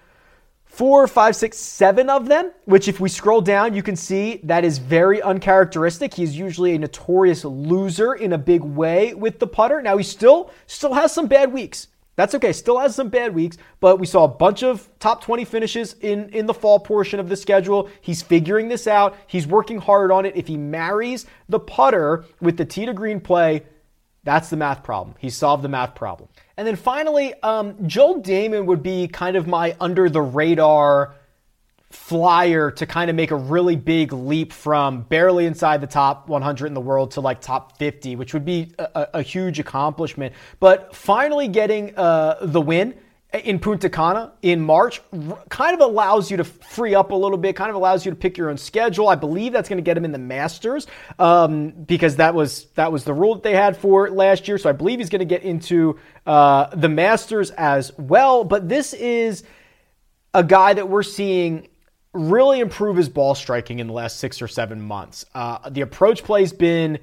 four, 0.65 1.05
five, 1.05 1.35
six, 1.35 1.57
seven 1.57 2.09
of 2.09 2.27
them, 2.27 2.51
which 2.65 2.87
if 2.87 2.99
we 2.99 3.09
scroll 3.09 3.41
down, 3.41 3.75
you 3.75 3.83
can 3.83 3.95
see 3.95 4.39
that 4.43 4.63
is 4.63 4.77
very 4.77 5.21
uncharacteristic. 5.21 6.13
He's 6.13 6.35
usually 6.35 6.73
a 6.73 6.79
notorious 6.79 7.43
loser 7.43 8.13
in 8.13 8.33
a 8.33 8.37
big 8.37 8.61
way 8.63 9.13
with 9.13 9.37
the 9.37 9.47
putter. 9.47 9.81
Now 9.81 9.97
he 9.97 10.03
still 10.03 10.49
still 10.65 10.93
has 10.93 11.13
some 11.13 11.27
bad 11.27 11.53
weeks. 11.53 11.87
That's 12.15 12.35
okay. 12.35 12.53
Still 12.53 12.79
has 12.79 12.95
some 12.95 13.09
bad 13.09 13.33
weeks, 13.33 13.57
but 13.79 13.97
we 13.97 14.05
saw 14.05 14.25
a 14.25 14.27
bunch 14.27 14.63
of 14.63 14.89
top 14.99 15.23
20 15.23 15.45
finishes 15.45 15.95
in, 16.01 16.29
in 16.29 16.45
the 16.45 16.53
fall 16.53 16.79
portion 16.79 17.19
of 17.19 17.29
the 17.29 17.37
schedule. 17.37 17.89
He's 18.01 18.21
figuring 18.21 18.67
this 18.67 18.87
out. 18.87 19.15
He's 19.27 19.47
working 19.47 19.79
hard 19.79 20.11
on 20.11 20.25
it. 20.25 20.35
If 20.35 20.47
he 20.47 20.57
marries 20.57 21.25
the 21.49 21.59
putter 21.59 22.25
with 22.39 22.57
the 22.57 22.65
tee 22.65 22.85
to 22.85 22.93
green 22.93 23.21
play, 23.21 23.63
that's 24.23 24.49
the 24.49 24.57
math 24.57 24.83
problem. 24.83 25.15
He 25.19 25.29
solved 25.29 25.63
the 25.63 25.69
math 25.69 25.95
problem. 25.95 26.29
And 26.57 26.67
then 26.67 26.75
finally, 26.75 27.33
um, 27.41 27.87
Joel 27.87 28.21
Dahmen 28.21 28.65
would 28.65 28.83
be 28.83 29.07
kind 29.07 29.35
of 29.35 29.47
my 29.47 29.75
under 29.79 30.09
the 30.09 30.21
radar 30.21 31.15
flyer 31.89 32.71
to 32.71 32.85
kind 32.85 33.09
of 33.09 33.15
make 33.15 33.31
a 33.31 33.35
really 33.35 33.75
big 33.75 34.13
leap 34.13 34.53
from 34.53 35.01
barely 35.03 35.45
inside 35.45 35.81
the 35.81 35.87
top 35.87 36.27
100 36.29 36.67
in 36.67 36.73
the 36.73 36.81
world 36.81 37.11
to 37.11 37.21
like 37.21 37.41
top 37.41 37.77
50, 37.77 38.15
which 38.15 38.33
would 38.33 38.45
be 38.45 38.73
a, 38.79 39.07
a 39.15 39.21
huge 39.21 39.59
accomplishment. 39.59 40.33
But 40.59 40.95
finally 40.95 41.47
getting 41.47 41.95
uh, 41.97 42.37
the 42.41 42.61
win 42.61 42.95
in 43.33 43.59
Punta 43.59 43.89
Cana 43.89 44.33
in 44.41 44.59
March 44.59 45.01
kind 45.47 45.73
of 45.73 45.79
allows 45.79 46.29
you 46.29 46.37
to 46.37 46.43
free 46.43 46.95
up 46.95 47.11
a 47.11 47.15
little 47.15 47.37
bit, 47.37 47.55
kind 47.55 47.69
of 47.69 47.75
allows 47.75 48.05
you 48.05 48.11
to 48.11 48.15
pick 48.15 48.37
your 48.37 48.49
own 48.49 48.57
schedule. 48.57 49.07
I 49.07 49.15
believe 49.15 49.53
that's 49.53 49.69
going 49.69 49.77
to 49.77 49.83
get 49.83 49.95
him 49.95 50.03
in 50.03 50.11
the 50.11 50.17
Masters 50.17 50.85
um, 51.17 51.69
because 51.69 52.17
that 52.17 52.35
was 52.35 52.65
that 52.75 52.91
was 52.91 53.05
the 53.05 53.13
rule 53.13 53.35
that 53.35 53.43
they 53.43 53.55
had 53.55 53.77
for 53.77 54.09
last 54.09 54.47
year. 54.47 54.57
So 54.57 54.69
I 54.69 54.73
believe 54.73 54.99
he's 54.99 55.09
going 55.09 55.19
to 55.19 55.25
get 55.25 55.43
into 55.43 55.97
uh, 56.25 56.75
the 56.75 56.89
Masters 56.89 57.51
as 57.51 57.97
well. 57.97 58.43
But 58.43 58.67
this 58.67 58.93
is 58.93 59.43
a 60.33 60.43
guy 60.43 60.73
that 60.73 60.89
we're 60.89 61.03
seeing 61.03 61.69
really 62.13 62.59
improve 62.59 62.97
his 62.97 63.07
ball 63.07 63.33
striking 63.33 63.79
in 63.79 63.87
the 63.87 63.93
last 63.93 64.17
six 64.17 64.41
or 64.41 64.47
seven 64.49 64.81
months. 64.81 65.25
Uh, 65.33 65.69
the 65.69 65.81
approach 65.81 66.23
play's 66.23 66.51
been 66.51 66.99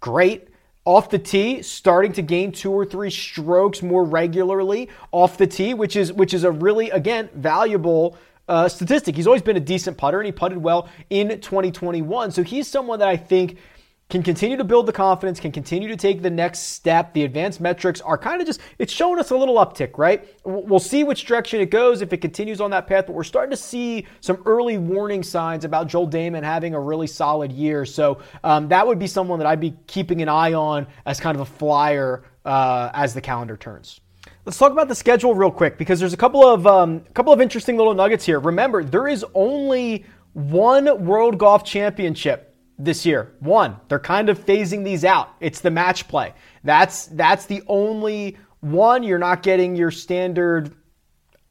great. 0.00 0.48
Off 0.86 1.10
the 1.10 1.18
tee, 1.18 1.60
starting 1.62 2.12
to 2.12 2.22
gain 2.22 2.52
two 2.52 2.72
or 2.72 2.86
three 2.86 3.10
strokes 3.10 3.82
more 3.82 4.04
regularly 4.04 4.88
off 5.12 5.36
the 5.36 5.46
tee, 5.46 5.74
which 5.74 5.96
is 5.96 6.12
which 6.12 6.32
is 6.32 6.44
a 6.44 6.50
really 6.50 6.88
again 6.90 7.28
valuable 7.34 8.16
uh, 8.48 8.68
statistic. 8.68 9.16
He's 9.16 9.26
always 9.26 9.42
been 9.42 9.56
a 9.56 9.60
decent 9.60 9.98
putter, 9.98 10.20
and 10.20 10.26
he 10.26 10.32
putted 10.32 10.58
well 10.58 10.88
in 11.10 11.28
2021. 11.28 12.30
So 12.30 12.42
he's 12.42 12.68
someone 12.68 13.00
that 13.00 13.08
I 13.08 13.16
think 13.16 13.58
can 14.08 14.22
continue 14.22 14.56
to 14.56 14.64
build 14.64 14.86
the 14.86 14.92
confidence, 14.92 15.40
can 15.40 15.50
continue 15.50 15.88
to 15.88 15.96
take 15.96 16.22
the 16.22 16.30
next 16.30 16.60
step. 16.60 17.12
The 17.12 17.24
advanced 17.24 17.60
metrics 17.60 18.00
are 18.00 18.16
kind 18.16 18.40
of 18.40 18.46
just, 18.46 18.60
it's 18.78 18.92
showing 18.92 19.18
us 19.18 19.30
a 19.30 19.36
little 19.36 19.56
uptick, 19.56 19.98
right? 19.98 20.28
We'll 20.44 20.78
see 20.78 21.02
which 21.02 21.24
direction 21.24 21.60
it 21.60 21.70
goes 21.70 22.02
if 22.02 22.12
it 22.12 22.18
continues 22.18 22.60
on 22.60 22.70
that 22.70 22.86
path, 22.86 23.06
but 23.06 23.14
we're 23.14 23.24
starting 23.24 23.50
to 23.50 23.56
see 23.56 24.06
some 24.20 24.42
early 24.46 24.78
warning 24.78 25.24
signs 25.24 25.64
about 25.64 25.88
Joel 25.88 26.08
Dahmen 26.08 26.44
having 26.44 26.74
a 26.74 26.80
really 26.80 27.08
solid 27.08 27.50
year. 27.50 27.84
So 27.84 28.20
um, 28.44 28.68
that 28.68 28.86
would 28.86 29.00
be 29.00 29.08
someone 29.08 29.40
that 29.40 29.46
I'd 29.46 29.60
be 29.60 29.74
keeping 29.88 30.22
an 30.22 30.28
eye 30.28 30.52
on 30.52 30.86
as 31.04 31.18
kind 31.18 31.34
of 31.34 31.40
a 31.40 31.46
flyer 31.46 32.22
uh, 32.44 32.90
as 32.94 33.12
the 33.12 33.20
calendar 33.20 33.56
turns. 33.56 34.00
Let's 34.44 34.58
talk 34.58 34.70
about 34.70 34.86
the 34.86 34.94
schedule 34.94 35.34
real 35.34 35.50
quick 35.50 35.76
because 35.76 35.98
there's 35.98 36.12
a 36.12 36.16
couple 36.16 36.46
of 36.46 36.64
um, 36.68 37.00
couple 37.14 37.32
of 37.32 37.40
interesting 37.40 37.76
little 37.76 37.94
nuggets 37.94 38.24
here. 38.24 38.38
Remember, 38.38 38.84
there 38.84 39.08
is 39.08 39.24
only 39.34 40.04
one 40.34 41.04
World 41.04 41.38
Golf 41.38 41.64
Championship 41.64 42.45
this 42.78 43.06
year. 43.06 43.34
One, 43.40 43.76
they're 43.88 43.98
kind 43.98 44.28
of 44.28 44.38
phasing 44.44 44.84
these 44.84 45.04
out. 45.04 45.30
It's 45.40 45.60
the 45.60 45.70
match 45.70 46.08
play. 46.08 46.34
That's 46.64 47.06
that's 47.06 47.46
the 47.46 47.62
only 47.66 48.36
one 48.60 49.02
you're 49.02 49.18
not 49.18 49.42
getting 49.42 49.76
your 49.76 49.90
standard 49.90 50.74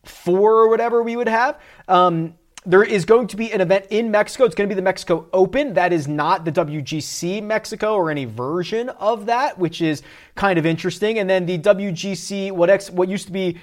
four 0.04 0.54
or 0.54 0.70
whatever 0.70 1.02
we 1.02 1.16
would 1.16 1.30
have. 1.30 1.60
Um, 1.88 2.36
there 2.66 2.84
is 2.84 3.06
going 3.06 3.28
to 3.28 3.38
be 3.38 3.52
an 3.54 3.62
event 3.62 3.86
in 3.92 4.10
Mexico. 4.10 4.46
It's 4.46 4.56
going 4.56 4.68
to 4.68 4.74
be 4.74 4.78
the 4.78 4.84
Mexico 4.84 5.28
Open. 5.34 5.76
That 5.76 5.94
is 5.94 6.08
not 6.08 6.46
the 6.46 6.52
WGC 6.52 7.44
Mexico 7.44 7.94
or 7.96 8.10
any 8.10 8.26
version 8.26 8.90
of 8.90 9.28
that, 9.28 9.60
which 9.60 9.82
is 9.82 10.02
kind 10.34 10.58
of 10.58 10.66
interesting. 10.66 11.20
And 11.20 11.30
then 11.30 11.46
the 11.46 11.60
WGC, 11.60 12.52
what 12.52 12.70
ex, 12.72 12.90
what 12.90 13.08
used 13.08 13.28
to 13.28 13.32
be 13.32 13.60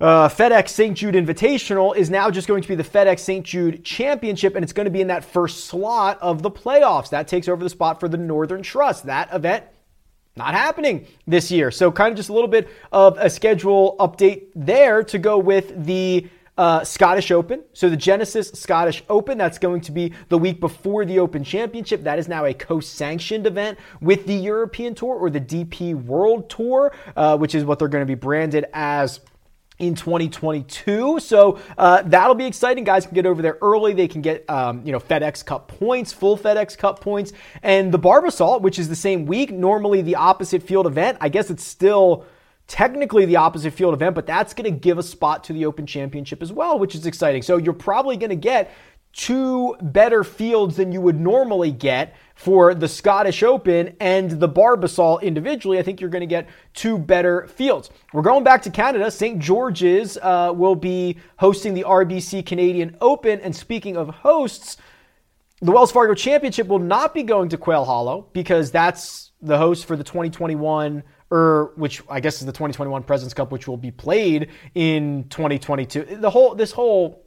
uh, 0.00 0.28
FedEx 0.28 0.68
St. 0.68 0.96
Jude 0.96 1.14
Invitational 1.14 1.96
is 1.96 2.10
now 2.10 2.30
just 2.30 2.48
going 2.48 2.62
to 2.62 2.68
be 2.68 2.74
the 2.74 2.84
FedEx 2.84 3.20
St. 3.20 3.44
Jude 3.44 3.84
Championship, 3.84 4.54
and 4.54 4.62
it's 4.62 4.72
going 4.72 4.84
to 4.84 4.90
be 4.90 5.00
in 5.00 5.06
that 5.08 5.24
first 5.24 5.64
slot 5.64 6.18
of 6.20 6.42
the 6.42 6.50
playoffs. 6.50 7.10
That 7.10 7.28
takes 7.28 7.48
over 7.48 7.62
the 7.62 7.70
spot 7.70 7.98
for 7.98 8.08
the 8.08 8.18
Northern 8.18 8.62
Trust. 8.62 9.06
That 9.06 9.32
event 9.32 9.64
not 10.36 10.52
happening 10.52 11.06
this 11.26 11.50
year. 11.50 11.70
So, 11.70 11.90
kind 11.90 12.12
of 12.12 12.16
just 12.16 12.28
a 12.28 12.34
little 12.34 12.48
bit 12.48 12.68
of 12.92 13.16
a 13.18 13.30
schedule 13.30 13.96
update 13.98 14.48
there 14.54 15.02
to 15.04 15.18
go 15.18 15.38
with 15.38 15.86
the 15.86 16.28
uh, 16.58 16.84
Scottish 16.84 17.30
Open. 17.30 17.62
So, 17.72 17.88
the 17.88 17.96
Genesis 17.96 18.50
Scottish 18.50 19.02
Open, 19.08 19.38
that's 19.38 19.58
going 19.58 19.80
to 19.82 19.92
be 19.92 20.12
the 20.28 20.36
week 20.36 20.60
before 20.60 21.06
the 21.06 21.20
Open 21.20 21.42
Championship. 21.42 22.02
That 22.02 22.18
is 22.18 22.28
now 22.28 22.44
a 22.44 22.52
co 22.52 22.80
sanctioned 22.80 23.46
event 23.46 23.78
with 24.02 24.26
the 24.26 24.34
European 24.34 24.94
Tour 24.94 25.16
or 25.16 25.30
the 25.30 25.40
DP 25.40 25.94
World 25.94 26.50
Tour, 26.50 26.92
uh, 27.16 27.38
which 27.38 27.54
is 27.54 27.64
what 27.64 27.78
they're 27.78 27.88
going 27.88 28.02
to 28.02 28.06
be 28.06 28.14
branded 28.14 28.66
as 28.74 29.20
in 29.78 29.94
2022. 29.94 31.20
So 31.20 31.60
uh, 31.76 32.02
that'll 32.02 32.34
be 32.34 32.46
exciting. 32.46 32.84
Guys 32.84 33.06
can 33.06 33.14
get 33.14 33.26
over 33.26 33.42
there 33.42 33.58
early. 33.60 33.92
They 33.92 34.08
can 34.08 34.22
get 34.22 34.48
um, 34.48 34.82
you 34.84 34.92
know 34.92 35.00
FedEx 35.00 35.44
Cup 35.44 35.68
points, 35.68 36.12
full 36.12 36.38
FedEx 36.38 36.76
Cup 36.78 37.00
points, 37.00 37.32
and 37.62 37.92
the 37.92 37.98
Barbasol, 37.98 38.60
which 38.60 38.78
is 38.78 38.88
the 38.88 38.96
same 38.96 39.26
week, 39.26 39.50
normally 39.50 40.02
the 40.02 40.16
opposite 40.16 40.62
field 40.62 40.86
event. 40.86 41.18
I 41.20 41.28
guess 41.28 41.50
it's 41.50 41.64
still 41.64 42.24
technically 42.66 43.26
the 43.26 43.36
opposite 43.36 43.72
field 43.72 43.94
event, 43.94 44.14
but 44.14 44.26
that's 44.26 44.52
going 44.52 44.72
to 44.72 44.76
give 44.76 44.98
a 44.98 45.02
spot 45.02 45.44
to 45.44 45.52
the 45.52 45.66
Open 45.66 45.86
Championship 45.86 46.42
as 46.42 46.52
well, 46.52 46.78
which 46.78 46.94
is 46.94 47.06
exciting. 47.06 47.42
So 47.42 47.58
you're 47.58 47.72
probably 47.72 48.16
going 48.16 48.30
to 48.30 48.36
get 48.36 48.72
two 49.16 49.74
better 49.80 50.22
fields 50.22 50.76
than 50.76 50.92
you 50.92 51.00
would 51.00 51.18
normally 51.18 51.72
get 51.72 52.14
for 52.34 52.74
the 52.74 52.86
Scottish 52.86 53.42
Open 53.42 53.96
and 53.98 54.30
the 54.32 54.48
Barbasol 54.48 55.22
individually. 55.22 55.78
I 55.78 55.82
think 55.82 56.02
you're 56.02 56.10
going 56.10 56.20
to 56.20 56.26
get 56.26 56.46
two 56.74 56.98
better 56.98 57.46
fields. 57.46 57.88
We're 58.12 58.22
going 58.22 58.44
back 58.44 58.60
to 58.62 58.70
Canada. 58.70 59.10
St. 59.10 59.38
George's 59.38 60.18
uh, 60.20 60.52
will 60.54 60.74
be 60.74 61.16
hosting 61.38 61.72
the 61.72 61.84
RBC 61.84 62.44
Canadian 62.44 62.94
Open. 63.00 63.40
And 63.40 63.56
speaking 63.56 63.96
of 63.96 64.10
hosts, 64.10 64.76
the 65.62 65.72
Wells 65.72 65.90
Fargo 65.90 66.12
Championship 66.12 66.66
will 66.66 66.78
not 66.78 67.14
be 67.14 67.22
going 67.22 67.48
to 67.48 67.56
Quail 67.56 67.86
Hollow 67.86 68.28
because 68.34 68.70
that's 68.70 69.32
the 69.40 69.56
host 69.56 69.86
for 69.86 69.96
the 69.96 70.04
2021 70.04 71.02
or 71.30 71.72
which 71.76 72.02
I 72.08 72.20
guess 72.20 72.40
is 72.40 72.46
the 72.46 72.52
2021 72.52 73.02
Presidents 73.02 73.34
Cup, 73.34 73.50
which 73.50 73.66
will 73.66 73.78
be 73.78 73.90
played 73.90 74.50
in 74.74 75.24
2022. 75.30 76.18
The 76.20 76.30
whole 76.30 76.54
this 76.54 76.70
whole 76.70 77.25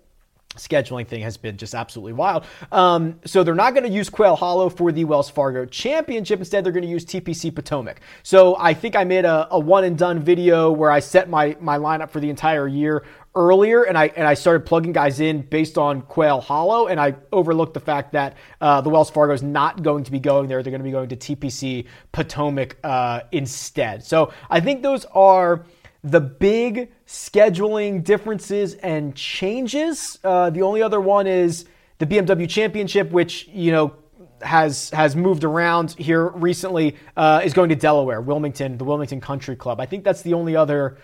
scheduling 0.56 1.08
thing 1.08 1.22
has 1.22 1.38
been 1.38 1.58
just 1.58 1.76
absolutely 1.76 2.14
wild. 2.14 2.46
Um, 2.72 3.20
so 3.26 3.44
they're 3.44 3.56
not 3.56 3.74
going 3.74 3.86
to 3.86 3.90
use 3.90 4.10
Quail 4.10 4.36
Hollow 4.36 4.70
for 4.70 4.92
the 4.92 5.06
Wells 5.06 5.30
Fargo 5.30 5.66
Championship. 5.66 6.40
Instead, 6.40 6.64
they're 6.64 6.72
going 6.72 6.84
to 6.84 6.90
use 6.90 7.06
TPC 7.06 7.54
Potomac. 7.54 8.02
So 8.24 8.56
I 8.58 8.74
think 8.74 8.96
I 8.96 9.04
made 9.04 9.26
a, 9.26 9.48
a 9.52 9.60
one 9.60 9.84
and 9.84 9.98
done 9.98 10.20
video 10.20 10.72
where 10.72 10.92
I 10.92 11.00
set 11.00 11.30
my 11.30 11.56
my 11.60 11.78
lineup 11.78 12.10
for 12.10 12.20
the 12.20 12.30
entire 12.30 12.68
year 12.68 13.04
earlier, 13.36 13.84
and 13.84 13.98
I 13.98 14.08
and 14.08 14.28
I 14.28 14.34
started 14.34 14.66
plugging 14.66 14.92
guys 14.92 15.20
in 15.20 15.42
based 15.42 15.78
on 15.78 16.02
Quail 16.02 16.42
Hollow, 16.42 16.88
and 16.88 17.00
I 17.00 17.16
overlooked 17.32 17.74
the 17.74 17.80
fact 17.80 18.14
that 18.14 18.36
uh, 18.60 18.82
the 18.82 18.90
Wells 18.90 19.10
Fargo 19.10 19.34
is 19.34 19.44
not 19.44 19.84
going 19.84 20.04
to 20.04 20.12
be 20.12 20.20
going 20.20 20.48
there. 20.48 20.64
They're 20.64 20.72
going 20.72 20.82
to 20.82 20.84
be 20.84 20.92
going 20.92 21.10
to 21.10 21.16
TPC 21.16 21.86
Potomac 22.12 22.78
uh, 22.84 23.22
instead. 23.32 24.04
So 24.04 24.34
I 24.50 24.60
think 24.60 24.82
those 24.82 25.06
are 25.06 25.66
the 26.04 26.22
big 26.22 26.92
scheduling 27.10 28.04
differences 28.04 28.76
and 28.76 29.16
changes. 29.16 30.20
Uh, 30.24 30.52
the 30.52 30.62
only 30.62 30.84
other 30.84 31.02
one 31.02 31.26
is 31.26 31.66
the 31.98 32.06
BMW 32.06 32.48
Championship, 32.48 33.10
which, 33.10 33.48
you 33.48 33.72
know, 33.72 33.96
has 34.42 34.92
has 34.92 35.16
moved 35.16 35.44
around 35.44 35.92
here 35.94 36.28
recently, 36.28 36.96
uh, 37.18 37.42
is 37.44 37.52
going 37.52 37.70
to 37.70 37.76
Delaware, 37.76 38.22
Wilmington, 38.22 38.78
the 38.78 38.86
Wilmington 38.86 39.20
Country 39.20 39.56
Club. 39.56 39.82
I 39.82 39.88
think 39.88 40.04
that's 40.04 40.22
the 40.22 40.36
only 40.36 40.56
other 40.56 40.98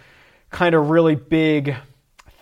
kind 0.51 0.75
of 0.75 0.91
really 0.91 1.15
big 1.15 1.75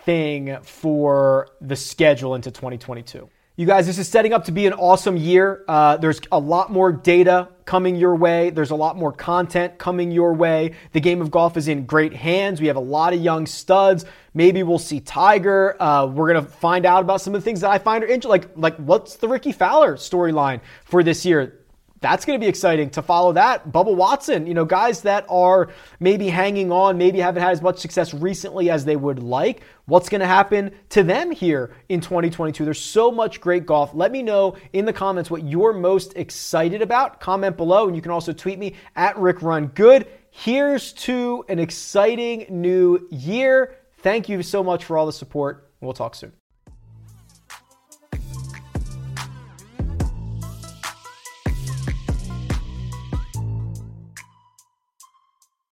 thing 0.04 0.58
for 0.62 1.48
the 1.62 1.78
schedule 1.78 2.36
into 2.36 2.52
2022. 2.52 3.30
You 3.56 3.68
guys, 3.68 3.86
this 3.86 4.00
is 4.00 4.08
setting 4.08 4.34
up 4.34 4.46
to 4.46 4.52
be 4.52 4.66
an 4.66 4.74
awesome 4.74 5.16
year. 5.16 5.64
Uh, 5.68 5.98
there's 5.98 6.20
a 6.32 6.40
lot 6.40 6.72
more 6.72 6.92
data 6.92 7.50
coming 7.66 7.96
your 7.96 8.16
way. 8.16 8.50
There's 8.50 8.72
a 8.72 8.76
lot 8.76 8.98
more 8.98 9.12
content 9.12 9.78
coming 9.78 10.10
your 10.10 10.34
way. 10.34 10.74
The 10.94 11.00
game 11.00 11.22
of 11.22 11.30
golf 11.30 11.56
is 11.56 11.68
in 11.68 11.86
great 11.86 12.14
hands. 12.14 12.60
We 12.60 12.66
have 12.66 12.78
a 12.78 12.80
lot 12.80 13.14
of 13.14 13.22
young 13.22 13.46
studs. 13.46 14.06
Maybe 14.34 14.64
we'll 14.64 14.80
see 14.80 15.02
Tiger. 15.02 15.80
Uh, 15.80 16.08
we're 16.08 16.34
gonna 16.34 16.48
find 16.48 16.88
out 16.88 17.04
about 17.04 17.22
some 17.22 17.36
of 17.36 17.42
the 17.42 17.46
things 17.46 17.62
that 17.62 17.70
I 17.70 17.78
find 17.78 18.04
are 18.04 18.08
interesting. 18.08 18.32
Like, 18.32 18.58
like 18.58 18.76
what's 18.78 19.18
the 19.18 19.28
Rickie 19.28 19.52
Fowler 19.52 19.98
storyline 19.98 20.62
for 20.84 21.04
this 21.04 21.24
year? 21.24 21.63
That's 22.04 22.26
going 22.26 22.38
to 22.38 22.44
be 22.44 22.50
exciting 22.50 22.90
to 22.92 23.02
follow 23.02 23.32
that. 23.32 23.72
Bubba 23.72 23.96
Watson, 23.96 24.46
you 24.46 24.54
know, 24.54 24.66
guys 24.66 25.02
that 25.04 25.26
are 25.30 25.70
maybe 26.02 26.28
hanging 26.28 26.70
on, 26.70 26.98
maybe 26.98 27.20
haven't 27.20 27.42
had 27.42 27.54
as 27.54 27.62
much 27.62 27.80
success 27.80 28.14
recently 28.14 28.70
as 28.70 28.84
they 28.84 28.98
would 28.98 29.24
like. 29.24 29.62
What's 29.86 30.10
going 30.10 30.20
to 30.20 30.28
happen 30.28 30.72
to 30.90 31.02
them 31.02 31.32
here 31.32 31.74
in 31.88 32.02
2022? 32.02 32.66
There's 32.66 32.80
so 32.80 33.10
much 33.10 33.40
great 33.40 33.66
golf. 33.66 33.94
Let 33.94 34.12
me 34.12 34.22
know 34.22 34.58
in 34.74 34.84
the 34.84 34.92
comments 34.92 35.32
what 35.32 35.44
you're 35.44 35.72
most 35.72 36.18
excited 36.18 36.82
about. 36.82 37.22
Comment 37.22 37.56
below, 37.56 37.88
and 37.88 37.96
you 37.96 38.02
can 38.02 38.12
also 38.12 38.34
tweet 38.34 38.60
me 38.60 38.76
at 38.98 39.18
Rick 39.18 39.42
Run 39.42 39.68
Good. 39.68 40.08
Here's 40.30 40.92
to 40.94 41.46
an 41.48 41.58
exciting 41.58 42.48
new 42.50 43.08
year. 43.10 43.78
Thank 44.00 44.28
you 44.28 44.44
so 44.44 44.62
much 44.62 44.84
for 44.84 44.98
all 44.98 45.06
the 45.06 45.14
support. 45.14 45.72
We'll 45.80 45.94
talk 45.94 46.16
soon. 46.16 46.34